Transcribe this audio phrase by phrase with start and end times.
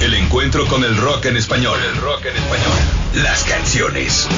[0.00, 1.76] El encuentro con el rock en español.
[1.82, 2.78] El rock en español.
[3.14, 4.28] Las canciones.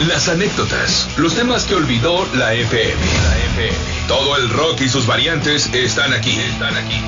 [0.00, 1.08] Las anécdotas.
[1.16, 2.92] Los temas que olvidó la FM.
[3.22, 3.78] La FM.
[4.08, 6.36] Todo el rock y sus variantes están aquí.
[6.36, 7.00] Están aquí.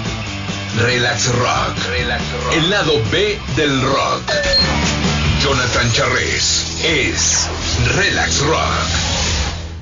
[0.80, 1.76] Relax Rock.
[1.90, 2.52] Relax Rock.
[2.54, 4.22] El lado B del rock.
[5.42, 7.48] Jonathan Charres es
[7.96, 9.18] Relax Rock.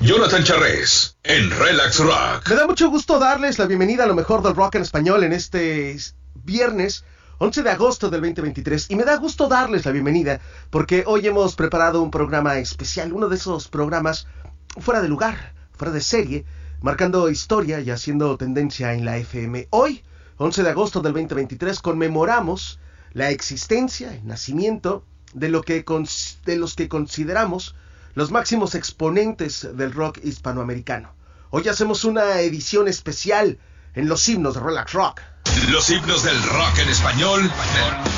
[0.01, 2.49] Jonathan Charres en Relax Rock.
[2.49, 5.33] Me da mucho gusto darles la bienvenida a lo mejor del rock en español en
[5.33, 5.95] este
[6.33, 7.03] viernes
[7.39, 10.41] 11 de agosto del 2023 y me da gusto darles la bienvenida
[10.71, 14.25] porque hoy hemos preparado un programa especial, uno de esos programas
[14.79, 16.45] fuera de lugar, fuera de serie,
[16.81, 19.67] marcando historia y haciendo tendencia en la FM.
[19.69, 20.03] Hoy,
[20.37, 22.79] 11 de agosto del 2023, conmemoramos
[23.13, 25.03] la existencia, el nacimiento
[25.35, 25.85] de, lo que,
[26.43, 27.75] de los que consideramos
[28.15, 31.13] los máximos exponentes del rock hispanoamericano.
[31.51, 33.59] Hoy hacemos una edición especial
[33.93, 35.21] en los himnos de Relax Rock.
[35.65, 37.51] Los himnos del rock en español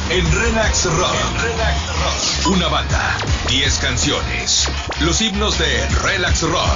[0.09, 1.15] en Relax Rock.
[2.47, 4.69] Una banda, 10 canciones.
[4.99, 6.69] Los himnos de Relax Rock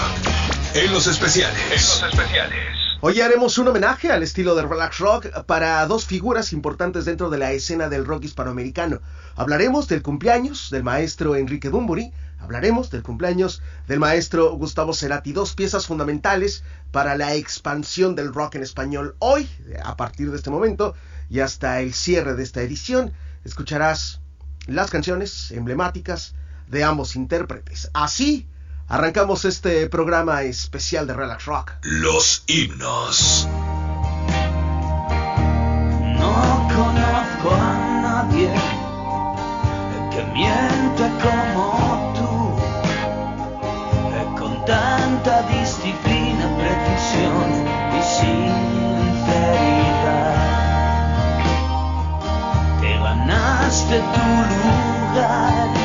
[0.73, 1.61] en los especiales.
[1.65, 2.72] En los especiales.
[3.05, 7.37] Hoy haremos un homenaje al estilo de Relax Rock para dos figuras importantes dentro de
[7.37, 9.01] la escena del rock hispanoamericano.
[9.35, 15.53] Hablaremos del cumpleaños del maestro Enrique Bumburi Hablaremos del cumpleaños del maestro Gustavo Cerati, dos
[15.53, 19.17] piezas fundamentales para la expansión del rock en español.
[19.19, 19.49] Hoy,
[19.83, 20.95] a partir de este momento
[21.29, 23.11] y hasta el cierre de esta edición,
[23.43, 24.21] escucharás
[24.65, 26.35] las canciones emblemáticas
[26.69, 27.89] de ambos intérpretes.
[27.93, 28.47] Así
[28.93, 31.71] arrancamos este programa especial de Relax Rock.
[31.81, 33.47] Los himnos.
[36.19, 38.53] No conozco a nadie
[40.11, 41.73] que miente como
[44.65, 47.49] tanta disciplina, precisión
[47.97, 48.47] y sinceridad.
[52.79, 55.82] Te ganaste tu lugar con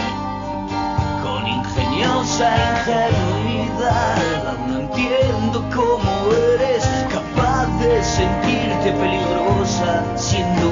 [2.45, 4.19] ingenuidad.
[4.49, 10.69] Aún no entiendo cómo eres capaz de sentirte peligrosa siendo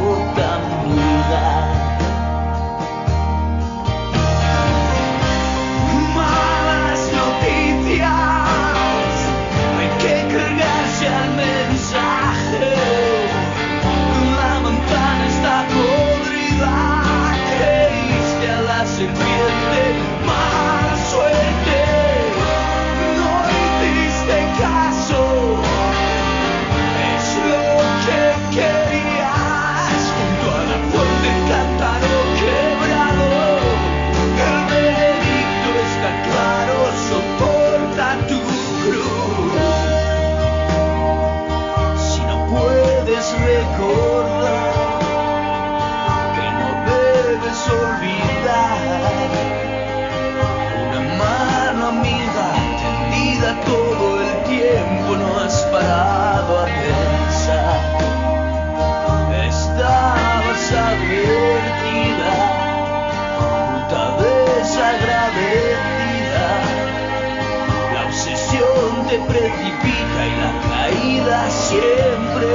[69.19, 72.47] precipita y la caída siempre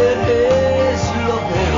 [0.94, 1.71] es lo peor.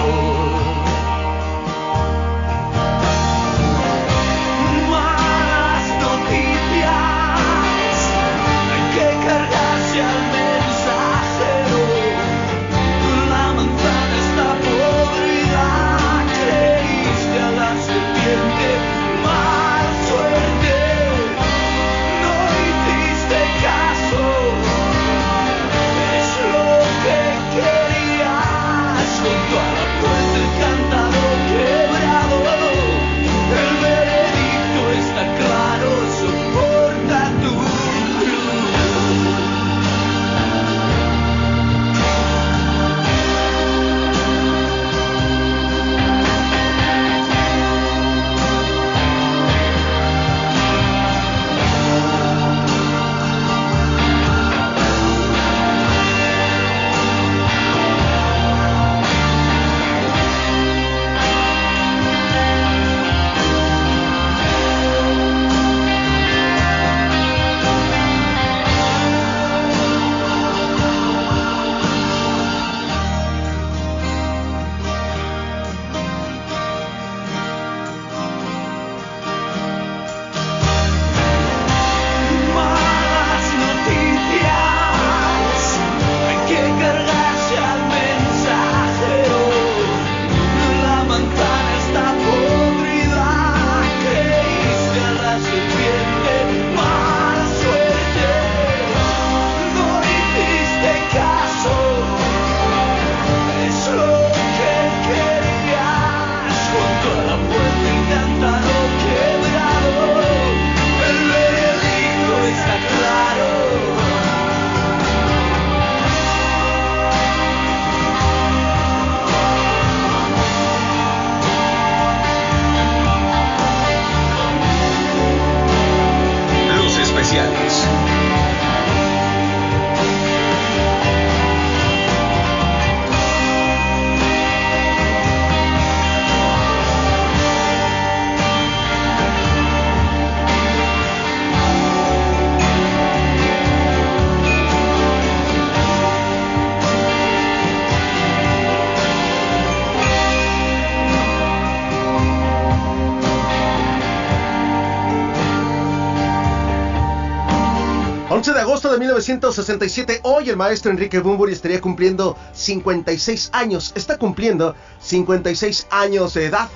[159.24, 163.94] 1967, hoy el maestro Enrique Bunbury estaría cumpliendo 56 años.
[163.96, 166.70] Está cumpliendo 56 años de edad.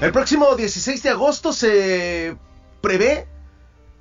[0.00, 2.36] El próximo 16 de agosto se
[2.80, 3.26] prevé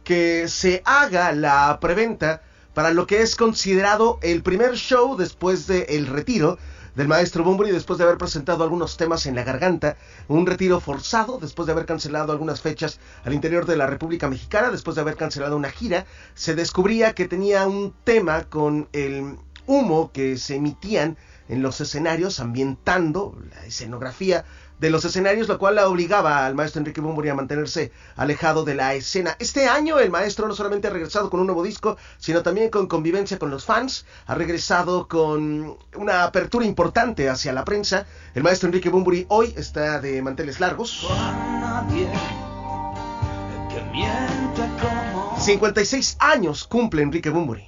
[0.03, 2.43] que se haga la preventa
[2.75, 6.59] para lo que es considerado el primer show después del retiro
[6.95, 9.97] del maestro Bunbury después de haber presentado algunos temas en la garganta,
[10.27, 14.69] un retiro forzado después de haber cancelado algunas fechas al interior de la República Mexicana,
[14.69, 16.05] después de haber cancelado una gira,
[16.35, 21.17] se descubría que tenía un tema con el humo que se emitían
[21.49, 24.45] en los escenarios ambientando la escenografía
[24.83, 28.75] de los escenarios, lo cual la obligaba al maestro Enrique Bumburi a mantenerse alejado de
[28.75, 29.37] la escena.
[29.39, 32.87] Este año el maestro no solamente ha regresado con un nuevo disco, sino también con
[32.87, 38.05] convivencia con los fans, ha regresado con una apertura importante hacia la prensa.
[38.35, 41.07] El maestro Enrique Bumburi hoy está de manteles largos.
[45.39, 47.65] 56 años cumple Enrique Bumburi.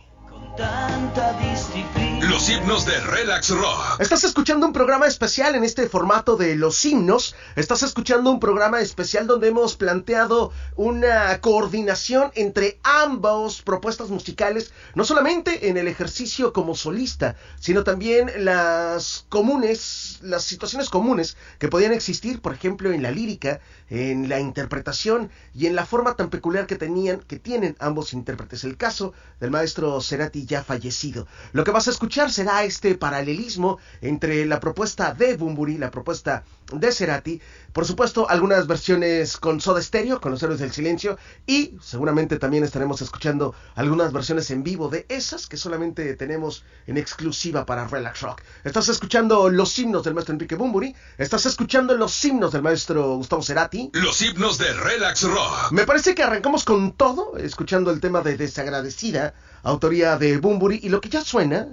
[2.22, 4.00] Los himnos de Relax Rock.
[4.00, 7.36] Estás escuchando un programa especial en este formato de los himnos.
[7.56, 15.04] Estás escuchando un programa especial donde hemos planteado una coordinación entre ambos propuestas musicales, no
[15.04, 21.94] solamente en el ejercicio como solista, sino también las comunes, las situaciones comunes que podían
[21.94, 23.60] existir, por ejemplo, en la lírica,
[23.90, 28.64] en la interpretación y en la forma tan peculiar que tenían, que tienen ambos intérpretes.
[28.64, 31.28] El caso del maestro Cerati ya fallecido.
[31.54, 36.44] Lo que vas a escuchar será este paralelismo entre la propuesta de Bumburi, la propuesta
[36.74, 37.42] de Cerati,
[37.74, 42.64] por supuesto algunas versiones con Soda Stereo, con los héroes del silencio, y seguramente también
[42.64, 48.22] estaremos escuchando algunas versiones en vivo de esas que solamente tenemos en exclusiva para Relax
[48.22, 48.42] Rock.
[48.64, 53.44] Estás escuchando los himnos del maestro Enrique Bumburi, estás escuchando los himnos del maestro Gustavo
[53.44, 53.75] Cerati.
[53.94, 55.72] Los himnos de Relax Rock.
[55.72, 59.34] Me parece que arrancamos con todo, escuchando el tema de Desagradecida,
[59.64, 61.68] autoría de Bumburi, y lo que ya suena...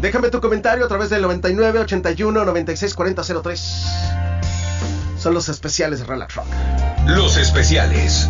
[0.00, 3.60] Déjame tu comentario a través del 99 81 96 40 03.
[5.16, 6.46] Son los especiales de Relax Rock.
[7.06, 8.28] Los especiales.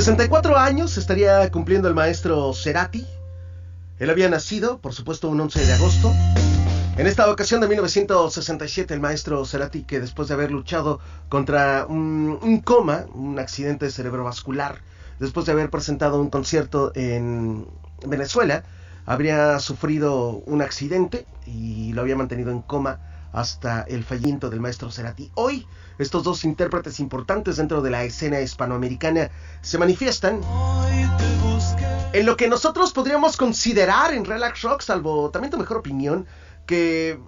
[0.00, 3.06] 64 años estaría cumpliendo el maestro Cerati.
[3.98, 6.10] Él había nacido, por supuesto, un 11 de agosto.
[6.96, 12.62] En esta ocasión de 1967, el maestro Cerati, que después de haber luchado contra un,
[12.64, 14.80] coma, un accidente cerebrovascular,
[15.18, 17.66] después de haber presentado un concierto en
[18.06, 18.64] Venezuela,
[19.04, 23.00] habría sufrido un accidente y lo había mantenido en coma
[23.34, 25.30] hasta el fallecimiento del maestro Cerati.
[25.34, 25.66] Hoy,
[26.00, 29.30] estos dos intérpretes importantes dentro de la escena hispanoamericana
[29.60, 30.40] se manifiestan
[32.12, 36.26] en lo que nosotros podríamos considerar en Relax Rock, salvo también tu mejor opinión,
[36.66, 37.20] que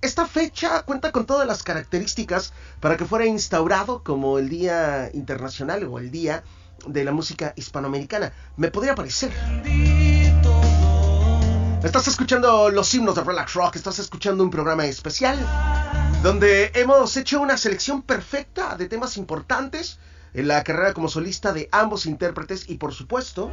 [0.00, 5.84] esta fecha cuenta con todas las características para que fuera instaurado como el Día Internacional
[5.84, 6.42] o el Día
[6.86, 8.32] de la Música Hispanoamericana.
[8.56, 9.30] Me podría parecer.
[11.84, 15.38] Estás escuchando los himnos de Relax Rock, estás escuchando un programa especial
[16.22, 19.98] donde hemos hecho una selección perfecta de temas importantes
[20.34, 23.52] en la carrera como solista de ambos intérpretes y por supuesto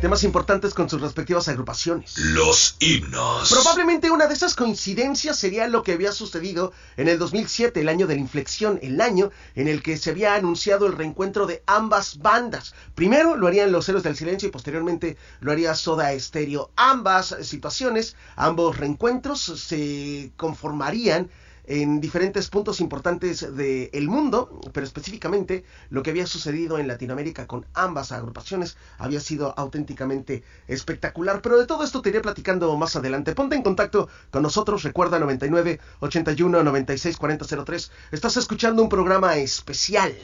[0.00, 2.18] temas importantes con sus respectivas agrupaciones.
[2.18, 3.50] Los himnos.
[3.50, 8.06] Probablemente una de esas coincidencias sería lo que había sucedido en el 2007, el año
[8.06, 12.18] de la inflexión, el año en el que se había anunciado el reencuentro de ambas
[12.18, 12.74] bandas.
[12.94, 16.70] Primero lo harían los Héroes del Silencio y posteriormente lo haría Soda Stereo.
[16.76, 21.30] Ambas situaciones, ambos reencuentros se conformarían
[21.66, 27.66] en diferentes puntos importantes del mundo, pero específicamente lo que había sucedido en Latinoamérica con
[27.74, 31.42] ambas agrupaciones había sido auténticamente espectacular.
[31.42, 33.34] Pero de todo esto te iré platicando más adelante.
[33.34, 37.92] Ponte en contacto con nosotros, recuerda 99 81 96 40 03.
[38.12, 40.14] Estás escuchando un programa especial.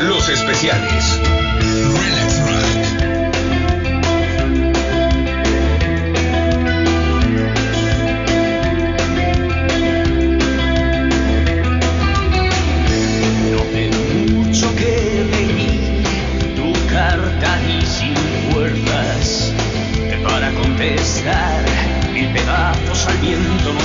[0.00, 2.21] Los especiales.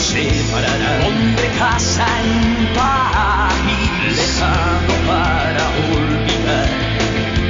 [0.07, 3.53] separarán de casa en paz
[4.15, 5.63] lejano para
[5.97, 6.69] olvidar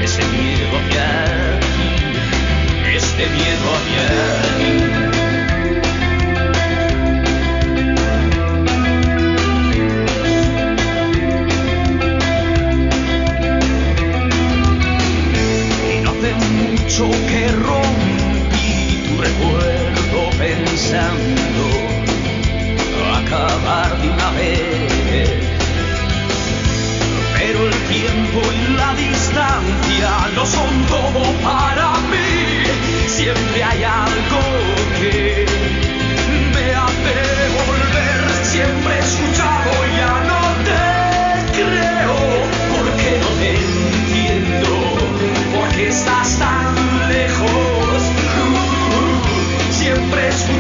[0.04, 1.60] ese miedo que había,
[2.98, 4.08] este miedo había
[4.44, 4.74] de mí.
[16.58, 21.87] mucho que rompí tu recuerdo pensando
[23.18, 25.58] acabar de una vez.
[27.38, 32.64] Pero el tiempo y la distancia no son todo para mí.
[33.08, 34.42] Siempre hay algo
[35.00, 35.46] que
[36.54, 37.18] me hace
[37.58, 38.20] volver.
[38.44, 40.82] Siempre he escuchado, ya no te
[41.58, 42.18] creo.
[42.74, 44.74] Porque no te entiendo.
[45.56, 46.76] Porque estás tan
[47.10, 48.00] lejos.
[48.38, 48.58] Uh,
[48.98, 50.57] uh, siempre escuchado.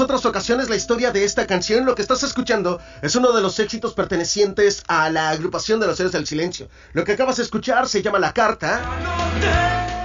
[0.00, 1.84] Otras ocasiones la historia de esta canción.
[1.84, 5.96] Lo que estás escuchando es uno de los éxitos pertenecientes a la agrupación de los
[5.96, 6.68] seres del silencio.
[6.92, 8.80] Lo que acabas de escuchar se llama La Carta.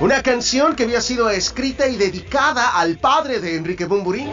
[0.02, 4.30] Una canción que había sido escrita y dedicada al padre de Enrique Bumburi.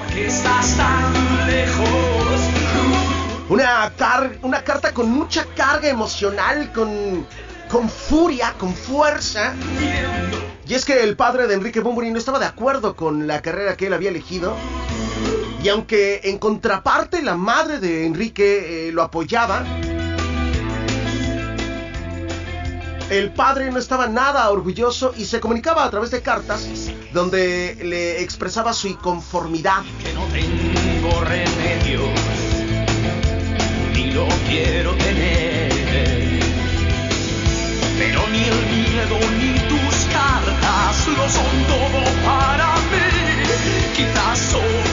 [3.49, 3.93] Una,
[4.43, 7.27] una carta con mucha carga emocional, con,
[7.71, 9.55] con furia, con fuerza.
[10.67, 13.77] Y es que el padre de Enrique Bumburi no estaba de acuerdo con la carrera
[13.77, 14.57] que él había elegido.
[15.63, 19.65] Y aunque en contraparte la madre de Enrique eh, lo apoyaba,
[23.11, 26.67] el padre no estaba nada orgulloso y se comunicaba a través de cartas
[27.13, 29.83] donde le expresaba su inconformidad.
[30.03, 32.01] Que no tengo remedio,
[33.95, 35.71] ni lo quiero tener.
[37.99, 42.83] Pero ni el miedo ni tus cartas lo son todo para mí.
[43.95, 44.92] Quizás otra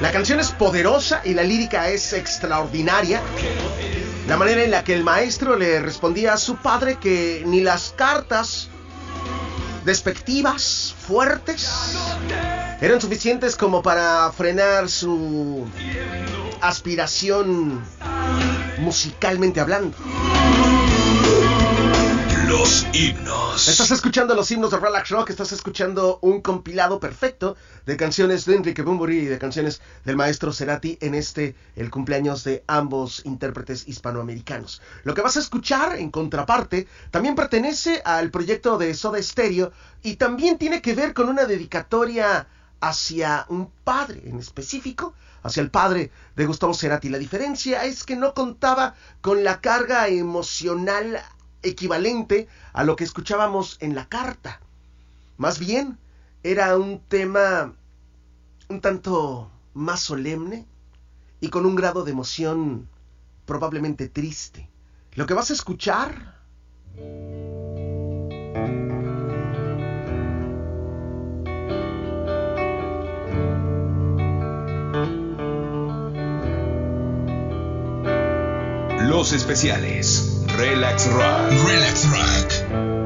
[0.00, 3.20] La canción es poderosa y la lírica es extraordinaria.
[4.28, 7.94] La manera en la que el maestro le respondía a su padre que ni las
[7.96, 8.68] cartas
[9.84, 11.96] despectivas, fuertes,
[12.80, 15.66] eran suficientes como para frenar su
[16.60, 17.84] aspiración
[18.78, 19.96] musicalmente hablando.
[22.48, 23.68] Los himnos.
[23.68, 28.56] Estás escuchando los himnos de Relax Rock, estás escuchando un compilado perfecto de canciones de
[28.56, 33.86] Enrique Bumburi y de canciones del maestro Cerati en este, el cumpleaños de ambos intérpretes
[33.86, 34.80] hispanoamericanos.
[35.04, 39.70] Lo que vas a escuchar, en contraparte, también pertenece al proyecto de Soda Stereo
[40.02, 42.48] y también tiene que ver con una dedicatoria
[42.80, 47.10] hacia un padre en específico, hacia el padre de Gustavo Cerati.
[47.10, 51.22] La diferencia es que no contaba con la carga emocional
[51.62, 54.60] equivalente a lo que escuchábamos en la carta.
[55.36, 55.98] Más bien,
[56.42, 57.74] era un tema
[58.68, 60.66] un tanto más solemne
[61.40, 62.88] y con un grado de emoción
[63.46, 64.68] probablemente triste.
[65.14, 66.38] Lo que vas a escuchar
[79.08, 80.27] Los especiales.
[80.58, 81.52] Relax Rock.
[81.52, 82.97] Relax Rock.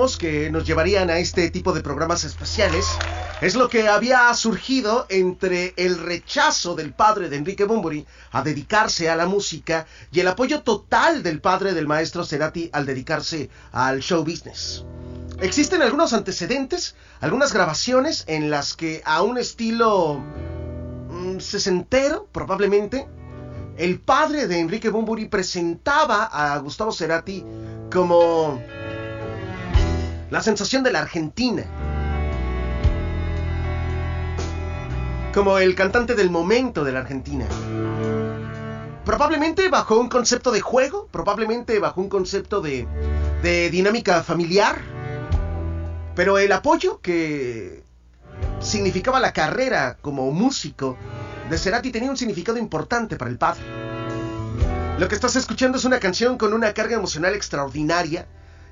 [0.00, 2.86] Que nos llevarían a este tipo de programas especiales
[3.42, 9.10] es lo que había surgido entre el rechazo del padre de Enrique Bumburi a dedicarse
[9.10, 14.00] a la música y el apoyo total del padre del maestro Cerati al dedicarse al
[14.00, 14.86] show business.
[15.38, 20.18] Existen algunos antecedentes, algunas grabaciones en las que a un estilo
[21.10, 23.06] mm, sesentero, probablemente,
[23.76, 27.44] el padre de Enrique Bumburi presentaba a Gustavo Cerati
[27.92, 28.62] como
[30.30, 31.64] la sensación de la Argentina.
[35.34, 37.46] Como el cantante del momento de la Argentina.
[39.04, 42.86] Probablemente bajo un concepto de juego, probablemente bajo un concepto de,
[43.42, 44.80] de dinámica familiar.
[46.14, 47.82] Pero el apoyo que
[48.60, 50.96] significaba la carrera como músico
[51.48, 53.62] de Cerati tenía un significado importante para el padre.
[54.98, 58.26] Lo que estás escuchando es una canción con una carga emocional extraordinaria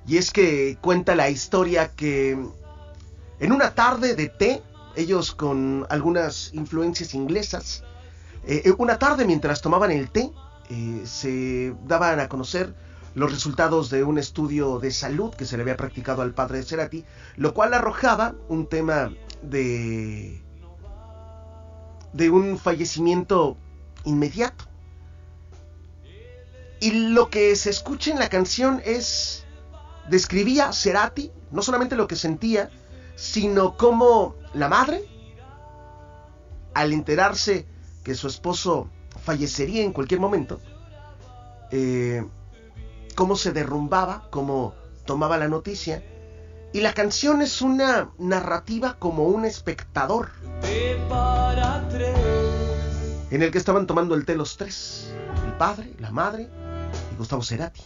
[0.08, 2.30] y es que cuenta la historia que
[3.40, 4.62] en una tarde de té,
[4.96, 7.84] ellos con algunas influencias inglesas,
[8.46, 10.32] eh, una tarde mientras tomaban el té,
[10.70, 12.74] eh, se daban a conocer
[13.14, 16.64] los resultados de un estudio de salud que se le había practicado al padre de
[16.64, 17.04] Cerati,
[17.36, 20.42] lo cual arrojaba un tema de
[22.14, 23.58] de un fallecimiento
[24.06, 24.64] inmediato.
[26.80, 29.44] Y lo que se escucha en la canción es
[30.08, 32.70] describía Cerati no solamente lo que sentía,
[33.16, 35.04] sino cómo la madre,
[36.74, 37.66] al enterarse
[38.04, 38.88] que su esposo
[39.24, 40.60] fallecería en cualquier momento,
[41.70, 42.24] eh,
[43.14, 46.04] cómo se derrumbaba, cómo tomaba la noticia,
[46.72, 50.30] y la canción es una narrativa como un espectador,
[53.30, 55.12] en el que estaban tomando el té los tres,
[55.46, 56.48] el padre, la madre
[57.12, 57.82] y Gustavo Cerati.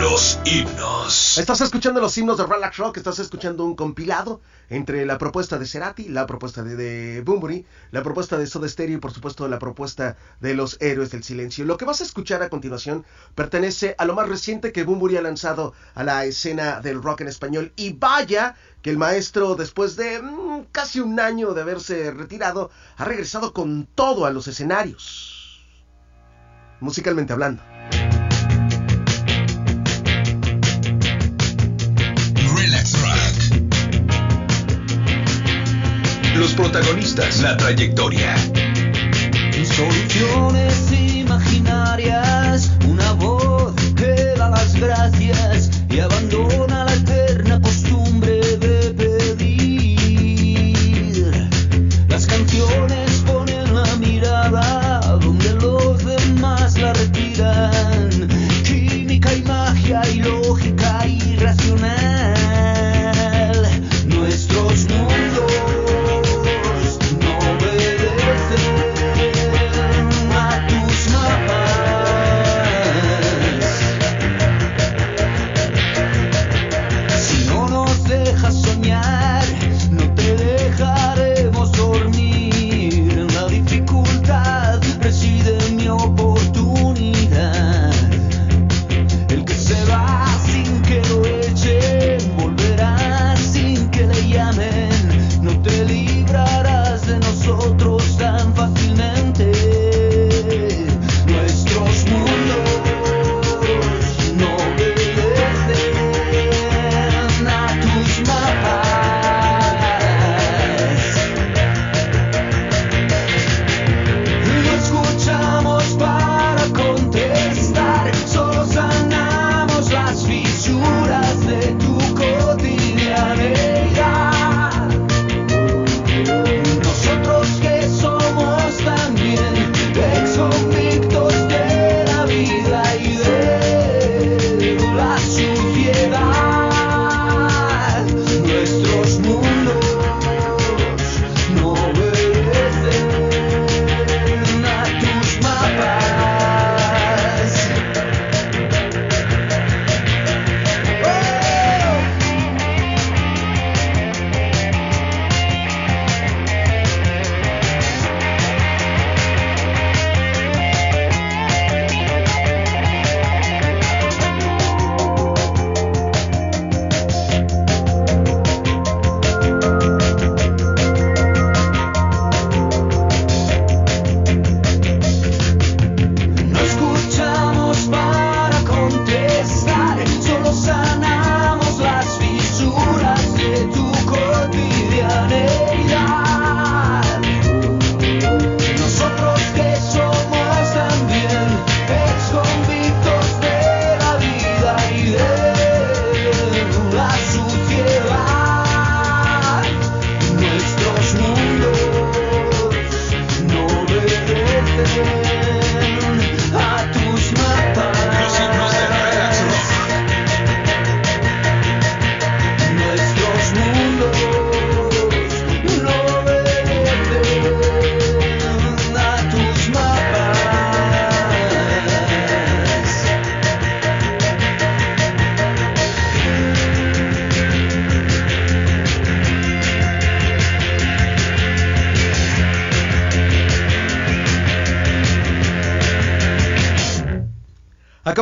[0.00, 1.36] Los himnos.
[1.36, 5.66] Estás escuchando los himnos de Relax Rock, estás escuchando un compilado entre la propuesta de
[5.66, 10.16] Cerati, la propuesta de, de la propuesta de Soda Stereo y por supuesto la propuesta
[10.40, 11.66] de los Héroes del Silencio.
[11.66, 15.22] Lo que vas a escuchar a continuación pertenece a lo más reciente que Bunbury ha
[15.22, 20.22] lanzado a la escena del rock en español y vaya que el maestro después de
[20.22, 25.60] mm, casi un año de haberse retirado ha regresado con todo a los escenarios.
[26.80, 27.62] Musicalmente hablando.
[36.60, 38.36] Protagonistas, la trayectoria.
[39.64, 46.69] Soluciones imaginarias, una voz que da las gracias y abandona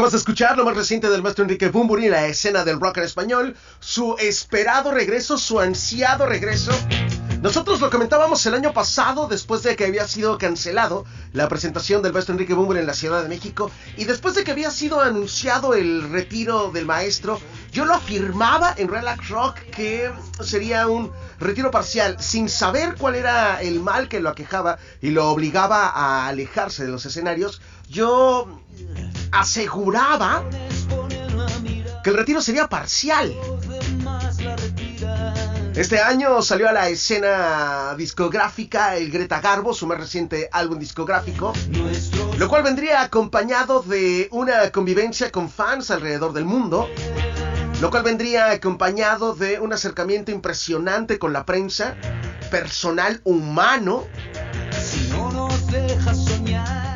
[0.08, 3.04] Acabas de escuchar lo más reciente del maestro Enrique Bumburi, la escena del rock en
[3.04, 6.72] español, su esperado regreso, su ansiado regreso.
[7.42, 12.14] Nosotros lo comentábamos el año pasado, después de que había sido cancelado la presentación del
[12.14, 15.74] maestro Enrique Bumburi en la Ciudad de México, y después de que había sido anunciado
[15.74, 17.38] el retiro del maestro,
[17.70, 23.60] yo lo afirmaba en Relax Rock que sería un retiro parcial, sin saber cuál era
[23.60, 27.60] el mal que lo aquejaba y lo obligaba a alejarse de los escenarios.
[27.90, 28.62] Yo
[29.32, 30.44] aseguraba
[32.02, 33.34] que el retiro sería parcial.
[35.74, 41.52] Este año salió a la escena discográfica el Greta Garbo, su más reciente álbum discográfico,
[42.36, 46.88] lo cual vendría acompañado de una convivencia con fans alrededor del mundo,
[47.80, 51.94] lo cual vendría acompañado de un acercamiento impresionante con la prensa,
[52.50, 54.04] personal humano,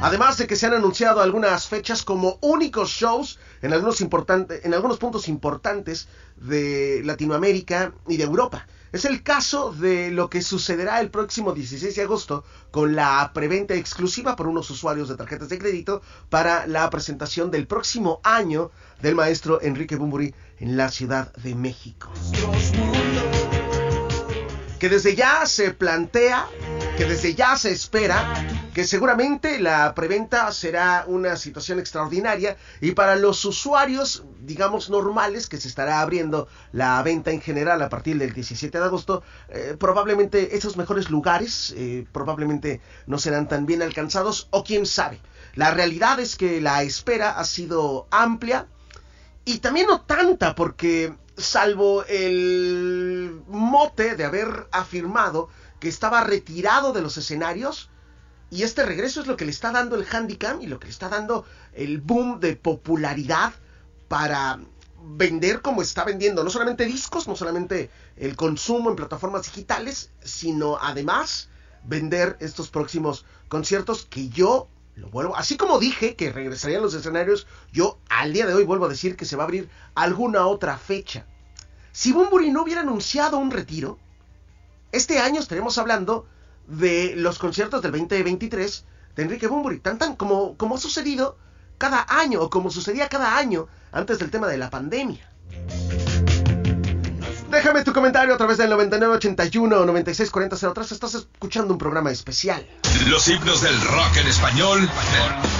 [0.02, 4.98] Además de que se han anunciado algunas fechas como únicos shows en algunos, en algunos
[4.98, 8.66] puntos importantes de Latinoamérica y de Europa.
[8.90, 13.74] Es el caso de lo que sucederá el próximo 16 de agosto con la preventa
[13.74, 19.14] exclusiva por unos usuarios de tarjetas de crédito para la presentación del próximo año del
[19.14, 22.10] maestro Enrique Bumburi en la Ciudad de México.
[24.80, 26.48] Que desde ya se plantea,
[27.02, 28.32] que desde ya se espera
[28.74, 35.56] que seguramente la preventa será una situación extraordinaria y para los usuarios, digamos, normales, que
[35.56, 40.56] se estará abriendo la venta en general a partir del 17 de agosto, eh, probablemente
[40.56, 45.18] esos mejores lugares eh, probablemente no serán tan bien alcanzados o quién sabe.
[45.56, 48.68] La realidad es que la espera ha sido amplia
[49.44, 55.48] y también no tanta porque salvo el mote de haber afirmado
[55.82, 57.90] que estaba retirado de los escenarios,
[58.50, 60.92] y este regreso es lo que le está dando el handicap y lo que le
[60.92, 63.52] está dando el boom de popularidad
[64.06, 64.60] para
[65.02, 70.78] vender como está vendiendo, no solamente discos, no solamente el consumo en plataformas digitales, sino
[70.80, 71.48] además
[71.82, 76.94] vender estos próximos conciertos que yo lo vuelvo, así como dije que regresaría a los
[76.94, 80.46] escenarios, yo al día de hoy vuelvo a decir que se va a abrir alguna
[80.46, 81.26] otra fecha.
[81.90, 83.98] Si Bumburi no hubiera anunciado un retiro,
[84.92, 86.26] este año estaremos hablando
[86.66, 88.84] de los conciertos del 2023
[89.16, 91.38] de Enrique Bumburi, tan tan como, como ha sucedido
[91.78, 95.28] cada año o como sucedía cada año antes del tema de la pandemia.
[97.50, 100.92] Déjame tu comentario a través del 9981 964003.
[100.92, 102.66] Estás escuchando un programa especial.
[103.08, 104.88] Los himnos del rock en español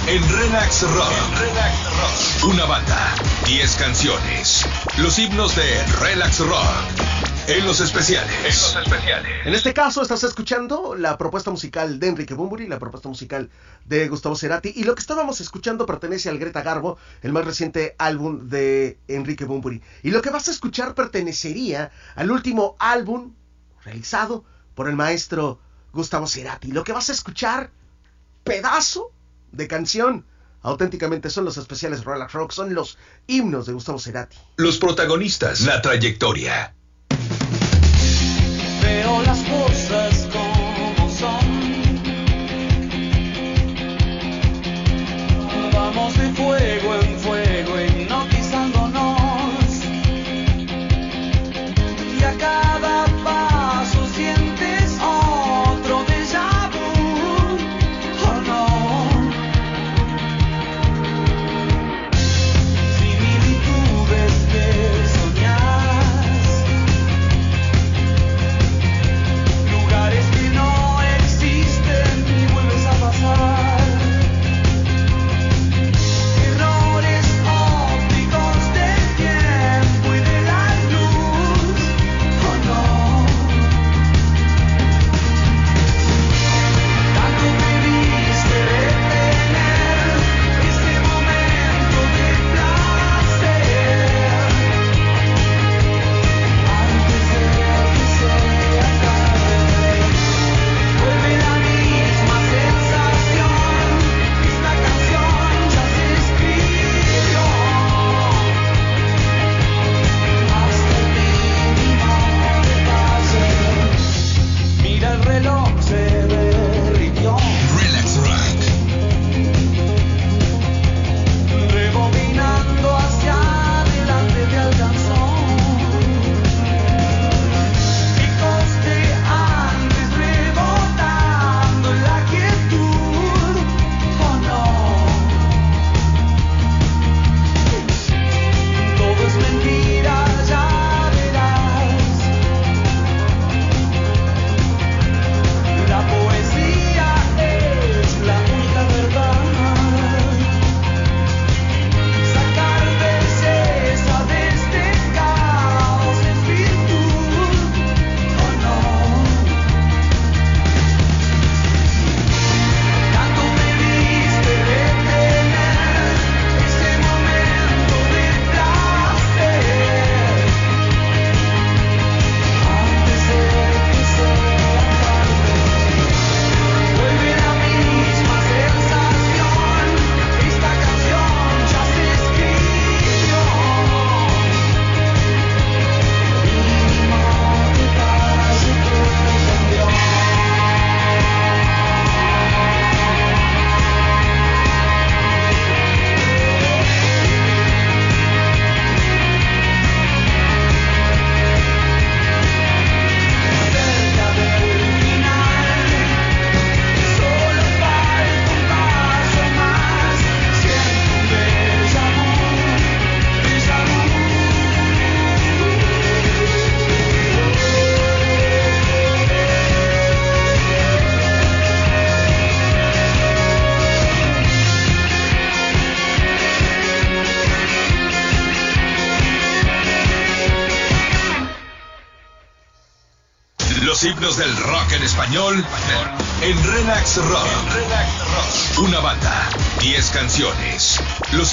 [0.07, 2.51] en Relax Rock.
[2.51, 3.13] Una banda,
[3.45, 4.65] 10 canciones.
[4.97, 7.32] Los himnos de Relax Rock.
[7.45, 8.33] En los especiales.
[8.37, 9.45] En los especiales.
[9.45, 13.49] En este caso estás escuchando la propuesta musical de Enrique Bumburi, la propuesta musical
[13.83, 14.71] de Gustavo Cerati.
[14.73, 19.43] Y lo que estábamos escuchando pertenece al Greta Garbo, el más reciente álbum de Enrique
[19.43, 19.81] Bumburi.
[20.03, 23.33] Y lo que vas a escuchar pertenecería al último álbum
[23.83, 25.59] realizado por el maestro
[25.91, 26.71] Gustavo Cerati.
[26.71, 27.71] Lo que vas a escuchar,
[28.45, 29.11] pedazo
[29.51, 30.25] de canción.
[30.61, 34.37] Auténticamente son los especiales Rock Rock, son los himnos de Gustavo Cerati.
[34.55, 36.73] Los protagonistas, la trayectoria
[46.33, 46.82] fuego,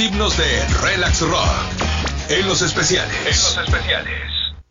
[0.01, 1.45] Los himnos de Relax Rock
[2.31, 3.15] en los especiales.
[3.19, 4.15] En los especiales.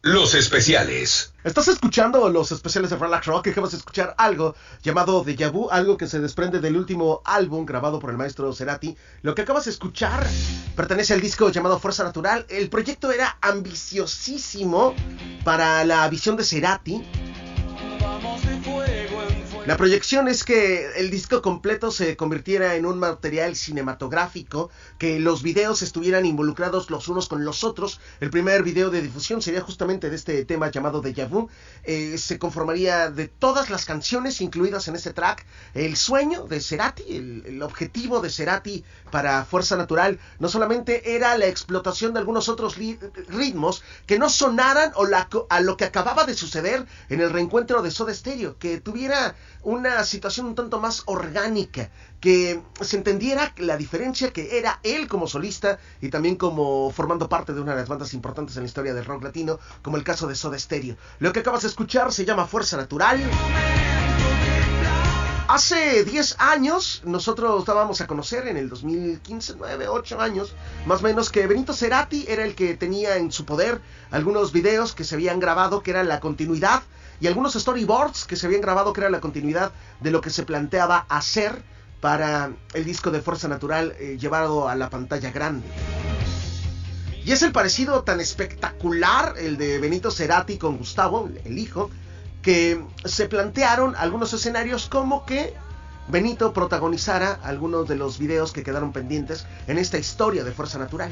[0.02, 1.34] Los especiales.
[1.44, 5.98] Estás escuchando los especiales de Relax Rock acabas de escuchar algo llamado Deja Vu, algo
[5.98, 8.98] que se desprende del último álbum grabado por el maestro Cerati.
[9.22, 10.26] Lo que acabas de escuchar
[10.76, 12.48] pertenece al disco llamado Fuerza Natural.
[12.50, 14.96] El proyecto era ambiciosísimo
[15.44, 17.04] para la visión de Cerati.
[19.70, 25.44] La proyección es que el disco completo se convirtiera en un material cinematográfico, que los
[25.44, 28.00] videos estuvieran involucrados los unos con los otros.
[28.20, 31.50] El primer video de difusión sería justamente de este tema llamado Deja Vu.
[31.84, 35.46] Eh, se conformaría de todas las canciones incluidas en este track.
[35.76, 41.38] El sueño de Cerati, el, el objetivo de Cerati para Fuerza Natural, no solamente era
[41.38, 46.26] la explotación de algunos otros ritmos que no sonaran o la, a lo que acababa
[46.26, 51.04] de suceder en el reencuentro de Soda Stereo, que tuviera una situación un tanto más
[51.06, 51.90] orgánica,
[52.20, 57.54] que se entendiera la diferencia que era él como solista y también como formando parte
[57.54, 60.28] de una de las bandas importantes en la historia del rock latino, como el caso
[60.28, 60.96] de Soda Stereo.
[61.20, 63.20] Lo que acabas de escuchar se llama Fuerza Natural.
[65.48, 70.54] Hace 10 años nosotros dábamos a conocer en el 2015, 9, 8 años,
[70.86, 73.82] más o menos que Benito Cerati era el que tenía en su poder
[74.12, 76.84] algunos videos que se habían grabado que eran la continuidad
[77.20, 81.06] y algunos storyboards que se habían grabado que la continuidad de lo que se planteaba
[81.10, 81.64] hacer
[82.02, 85.68] para el disco de Fuerza Natural eh, llevado a la pantalla grande.
[87.26, 91.90] Y es el parecido tan espectacular el de Benito Cerati con Gustavo, el hijo,
[92.42, 95.54] que se plantearon algunos escenarios como que
[96.08, 101.12] Benito protagonizara algunos de los videos que quedaron pendientes en esta historia de Fuerza Natural.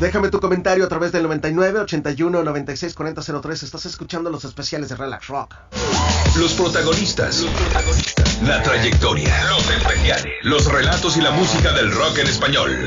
[0.00, 3.62] Déjame tu comentario a través del 99 81 96 40 03.
[3.64, 5.56] Estás escuchando los especiales de Relax Rock.
[6.38, 7.40] Los protagonistas.
[7.40, 8.42] Los protagonistas.
[8.44, 9.44] La trayectoria.
[9.48, 10.34] Los especiales.
[10.44, 12.86] Los relatos y la música del rock en español.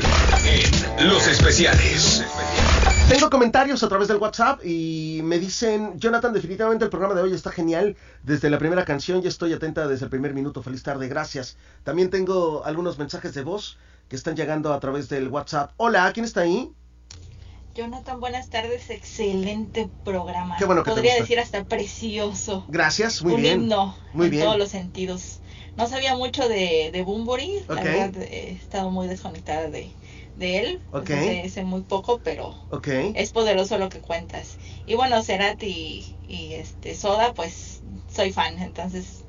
[0.96, 2.24] En Los especiales.
[3.10, 7.34] Tengo comentarios a través del WhatsApp y me dicen, Jonathan, definitivamente el programa de hoy
[7.34, 7.94] está genial.
[8.22, 10.62] Desde la primera canción ya estoy atenta desde el primer minuto.
[10.62, 11.58] Feliz tarde, gracias.
[11.84, 13.76] También tengo algunos mensajes de voz
[14.08, 15.72] que están llegando a través del WhatsApp.
[15.76, 16.72] Hola, ¿quién está ahí?
[17.74, 20.56] Jonathan, buenas tardes, excelente programa.
[20.58, 21.22] Qué bueno que Podría te gusta.
[21.22, 22.66] decir hasta precioso.
[22.68, 23.60] Gracias, muy Un bien.
[23.62, 24.44] himno Muy en bien.
[24.44, 25.40] todos los sentidos.
[25.76, 27.74] No sabía mucho de, de Bunbury, Ok.
[27.76, 29.90] la verdad he estado muy desconectada de,
[30.36, 30.82] de él.
[30.92, 31.06] Ok.
[31.08, 32.88] Sé, sé muy poco, pero Ok.
[33.14, 34.58] es poderoso lo que cuentas.
[34.86, 39.24] Y bueno, Cerati y, y, este Soda, pues soy fan, entonces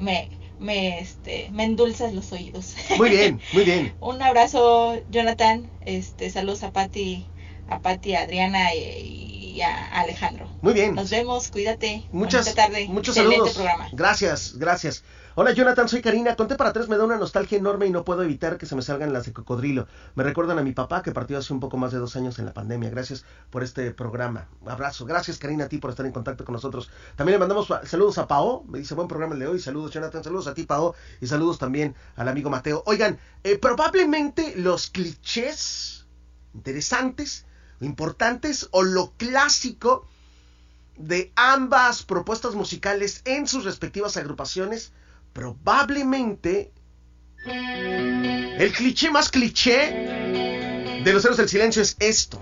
[0.00, 2.74] me, me, este, me endulzas los oídos.
[2.96, 3.94] Muy bien, muy bien.
[4.00, 5.70] Un abrazo, Jonathan.
[5.84, 7.26] Este, saludos a Patti,
[7.68, 10.48] a Patti, a Adriana y, y a Alejandro.
[10.62, 10.94] Muy bien.
[10.94, 12.06] Nos vemos, cuídate.
[12.12, 12.86] Muchas, tarde.
[12.88, 13.54] muchos Excelente saludos.
[13.54, 13.88] programa.
[13.92, 15.04] Gracias, gracias.
[15.38, 16.34] Hola Jonathan, soy Karina.
[16.34, 18.80] Conté para tres, me da una nostalgia enorme y no puedo evitar que se me
[18.80, 19.86] salgan las de cocodrilo.
[20.14, 22.46] Me recuerdan a mi papá que partió hace un poco más de dos años en
[22.46, 22.88] la pandemia.
[22.88, 24.48] Gracias por este programa.
[24.64, 25.04] Abrazo.
[25.04, 26.88] Gracias Karina a ti por estar en contacto con nosotros.
[27.16, 28.64] También le mandamos saludos a Pao.
[28.64, 29.60] Me dice buen programa el de hoy.
[29.60, 30.24] Saludos Jonathan.
[30.24, 30.94] Saludos a ti Pao.
[31.20, 32.82] Y saludos también al amigo Mateo.
[32.86, 36.06] Oigan, eh, probablemente los clichés
[36.54, 37.44] interesantes,
[37.80, 40.08] importantes o lo clásico
[40.96, 44.92] de ambas propuestas musicales en sus respectivas agrupaciones,
[45.32, 46.72] probablemente
[47.46, 49.92] el cliché más cliché
[51.04, 52.40] de los héroes del silencio es esto.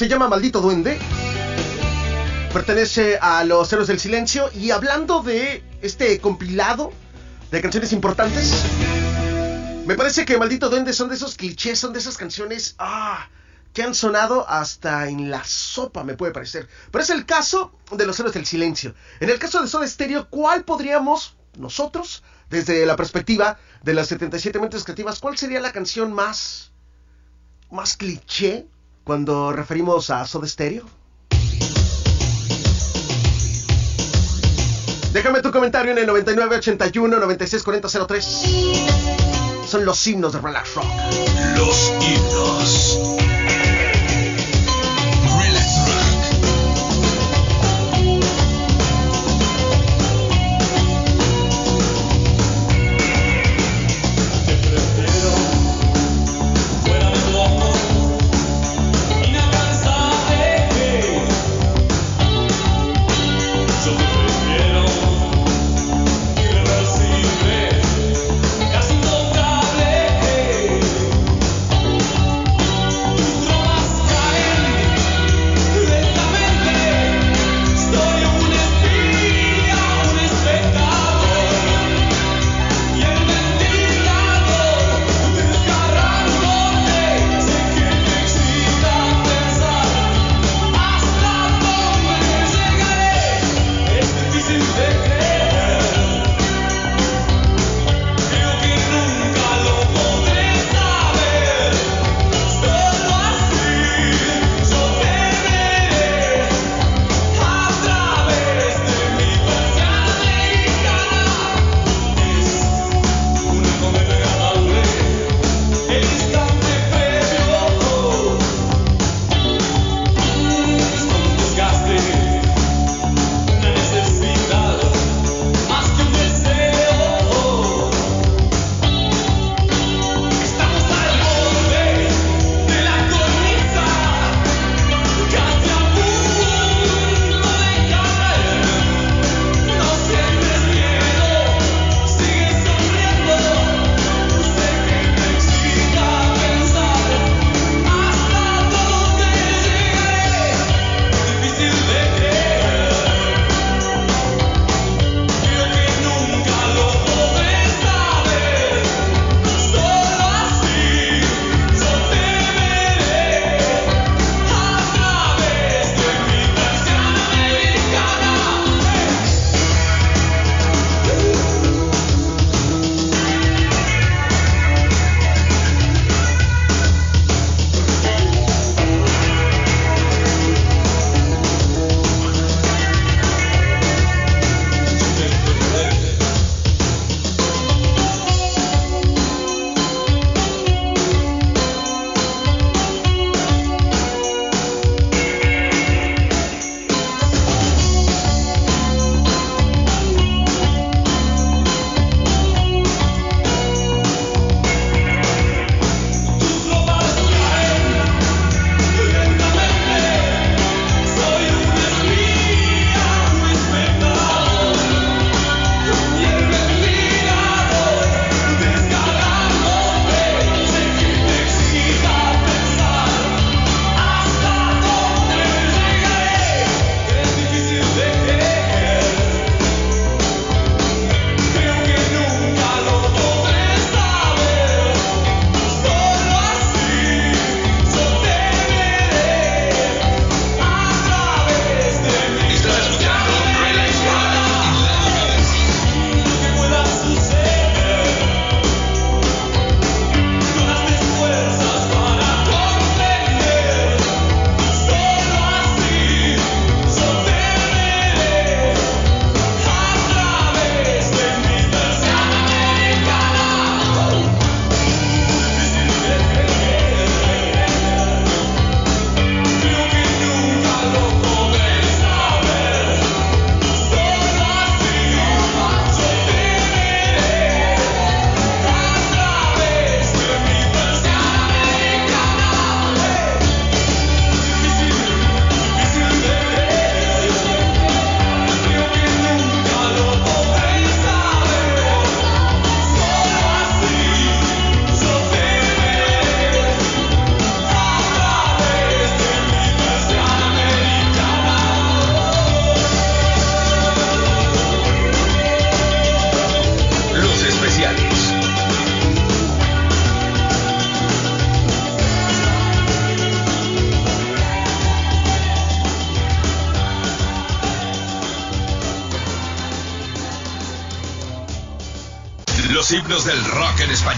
[0.00, 0.98] Se llama Maldito Duende.
[2.54, 4.50] Pertenece a los Héroes del Silencio.
[4.54, 6.90] Y hablando de este compilado
[7.50, 8.50] de canciones importantes,
[9.84, 13.28] me parece que Maldito Duende son de esos clichés, son de esas canciones ah,
[13.74, 16.66] que han sonado hasta en la sopa, me puede parecer.
[16.90, 18.94] Pero es el caso de los Héroes del Silencio.
[19.20, 24.60] En el caso de Soda Stereo, ¿cuál podríamos nosotros, desde la perspectiva de las 77
[24.60, 26.72] mentes creativas, cuál sería la canción más,
[27.70, 28.66] más cliché
[29.10, 30.84] cuando referimos a Soda Stereo?
[35.12, 38.24] Déjame tu comentario en el 9981 964003.
[39.66, 40.86] Son los himnos de Relax Rock.
[41.56, 42.99] Los himnos.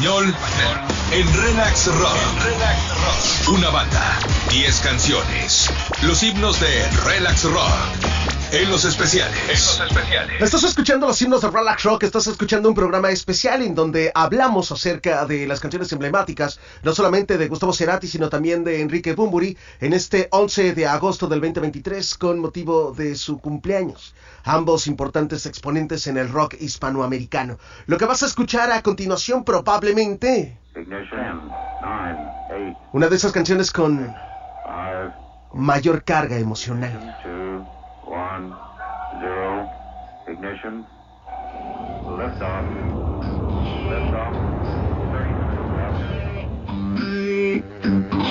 [0.03, 0.34] Español
[1.12, 3.48] en Relax Rock.
[3.48, 4.18] Una banda,
[4.50, 5.70] 10 canciones.
[6.03, 8.11] Los himnos de Relax Rock
[8.53, 9.38] en los especiales.
[9.44, 10.42] En los especiales.
[10.42, 14.70] Estás escuchando los himnos de Relax Rock, estás escuchando un programa especial en donde hablamos
[14.70, 19.57] acerca de las canciones emblemáticas, no solamente de Gustavo Cerati, sino también de Enrique Bumburi,
[19.80, 24.14] en este 11 de agosto del 2023 con motivo de su cumpleaños.
[24.44, 27.59] Ambos importantes exponentes en el rock hispanoamericano.
[27.86, 30.59] Lo que vas a escuchar a continuación probablemente
[32.92, 34.14] una de esas canciones con
[35.55, 37.81] mayor carga emocional.
[38.05, 38.57] One,
[39.20, 39.70] zero,
[40.28, 40.86] ignition,
[42.07, 42.64] lift off.
[45.12, 45.62] 30 minutes
[48.09, 48.21] left.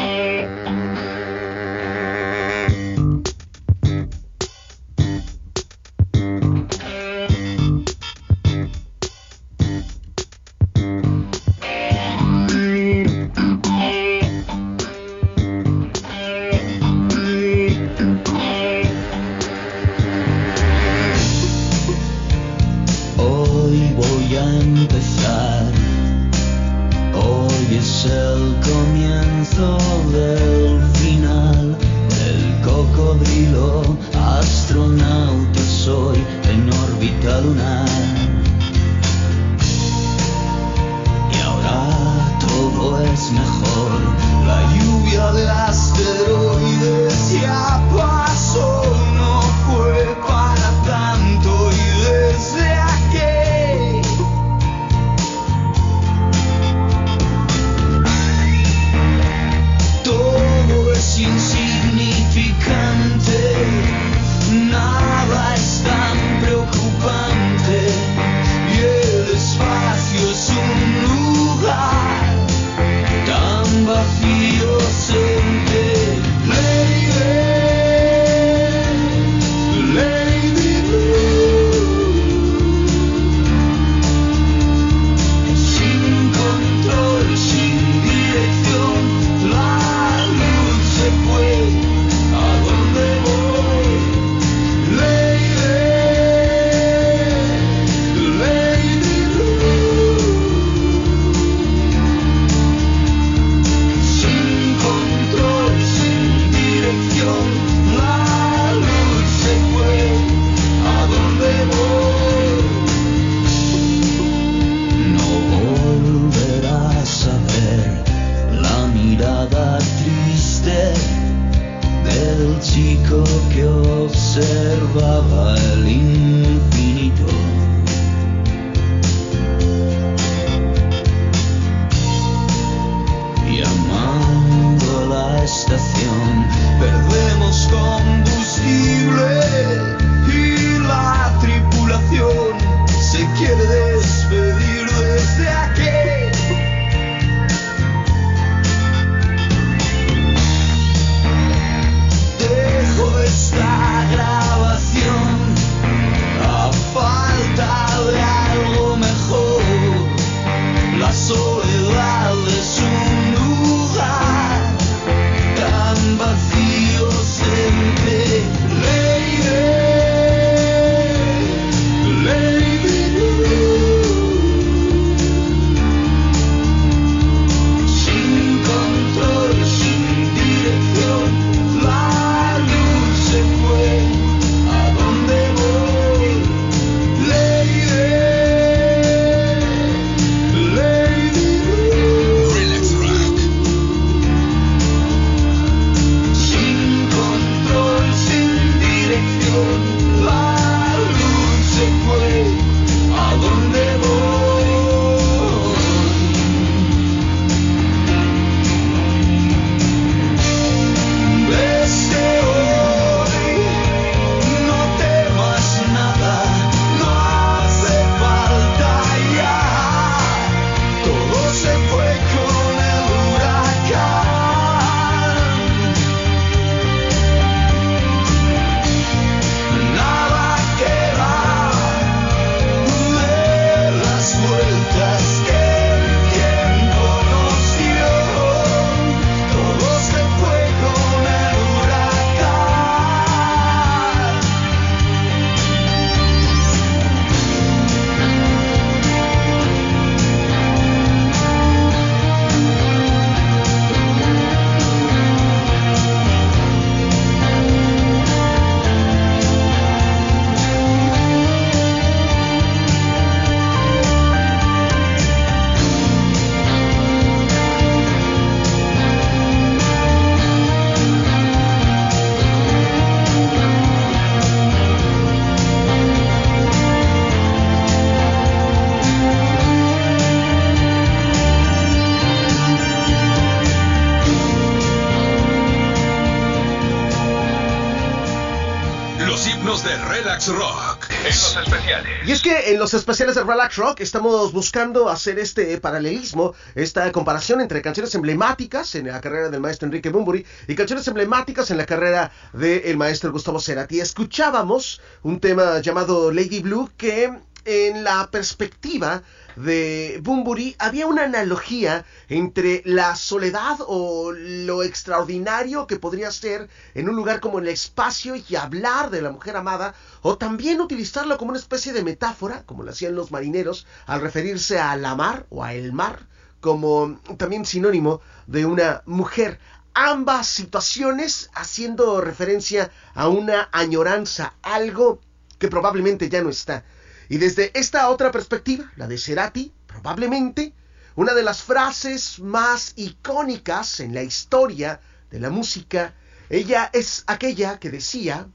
[292.91, 298.95] Los especiales de Relax Rock estamos buscando hacer este paralelismo, esta comparación entre canciones emblemáticas
[298.95, 303.31] en la carrera del maestro Enrique Bumburi y canciones emblemáticas en la carrera del maestro
[303.31, 304.01] Gustavo Cerati.
[304.01, 307.31] Escuchábamos un tema llamado Lady Blue que
[307.63, 309.23] en la perspectiva
[309.62, 317.09] de Bumburi había una analogía entre la soledad o lo extraordinario que podría ser en
[317.09, 321.51] un lugar como el espacio y hablar de la mujer amada o también utilizarlo como
[321.51, 325.64] una especie de metáfora como lo hacían los marineros al referirse a la mar o
[325.64, 326.28] a el mar
[326.59, 329.59] como también sinónimo de una mujer.
[329.93, 335.20] Ambas situaciones haciendo referencia a una añoranza algo
[335.59, 336.86] que probablemente ya no está
[337.32, 340.73] y desde esta otra perspectiva, la de Cerati, probablemente
[341.15, 346.13] una de las frases más icónicas en la historia de la música,
[346.49, 348.49] ella es aquella que decía,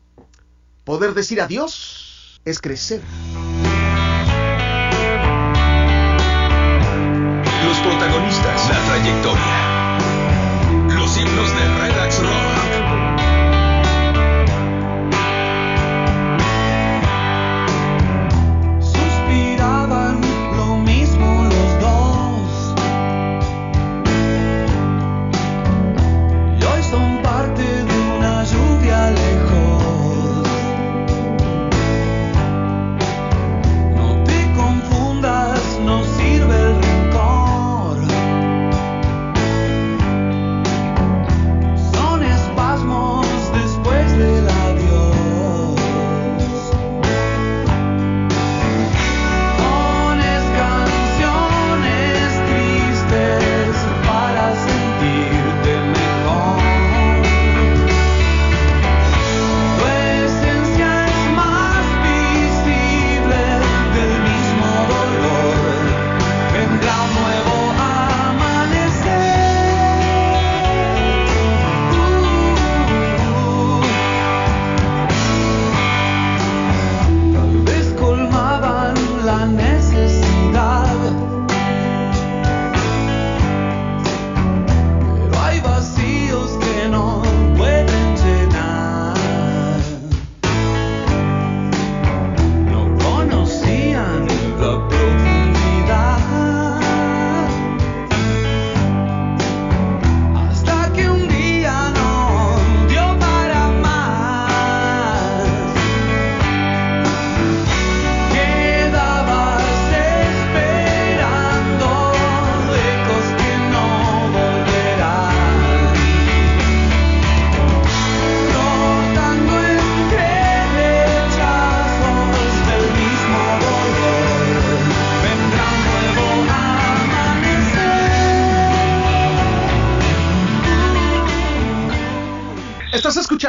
[0.85, 3.01] poder decir adiós es crecer.
[7.65, 9.76] Los protagonistas, la trayectoria.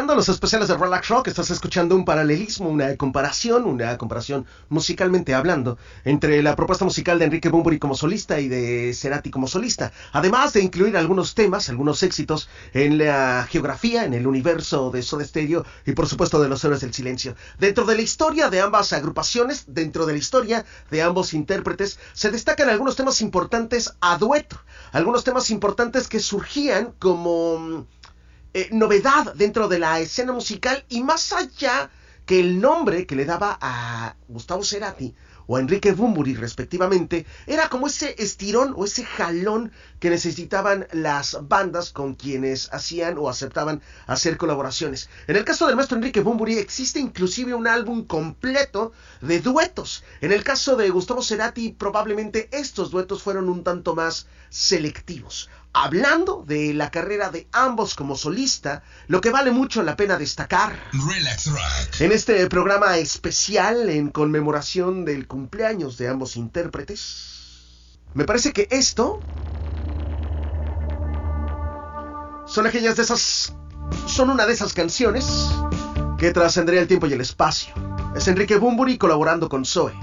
[0.08, 5.34] Escuchando los especiales de Relax Rock, estás escuchando un paralelismo, una comparación, una comparación musicalmente
[5.34, 9.92] hablando entre la propuesta musical de Enrique Bunbury como solista y de Cerati como solista,
[10.14, 15.26] además de incluir algunos temas, algunos éxitos en la geografía, en el universo de Soda
[15.26, 17.36] Stereo y por supuesto de los héroes del silencio.
[17.60, 22.32] Dentro de la historia de ambas agrupaciones, dentro de la historia de ambos intérpretes, se
[22.32, 24.58] destacan algunos temas importantes a dueto,
[24.94, 27.86] algunos temas importantes que surgían como
[28.54, 31.90] eh, novedad dentro de la escena musical y más allá
[32.26, 35.16] que el nombre que le daba a Gustavo Cerati
[35.48, 41.38] o a Enrique Bumburi respectivamente, era como ese estirón o ese jalón que necesitaban las
[41.48, 45.10] bandas con quienes hacían o aceptaban hacer colaboraciones.
[45.28, 48.92] En el caso del maestro Enrique Bumburi existe inclusive un álbum completo
[49.22, 50.04] de duetos.
[50.20, 55.50] En el caso de Gustavo Cerati probablemente estos duetos fueron un tanto más selectivos.
[55.74, 60.80] Hablando de la carrera de ambos como solista, lo que vale mucho la pena destacar
[60.92, 62.02] Relax Rock.
[62.02, 69.22] en este programa especial en conmemoración del cumpleaños de ambos intérpretes, me parece que esto
[72.48, 73.54] son aquellas de esas,
[74.08, 75.52] son una de esas canciones
[76.18, 77.74] que trascendería el tiempo y el espacio.
[78.16, 79.94] Es Enrique Bumburi colaborando con Zoe.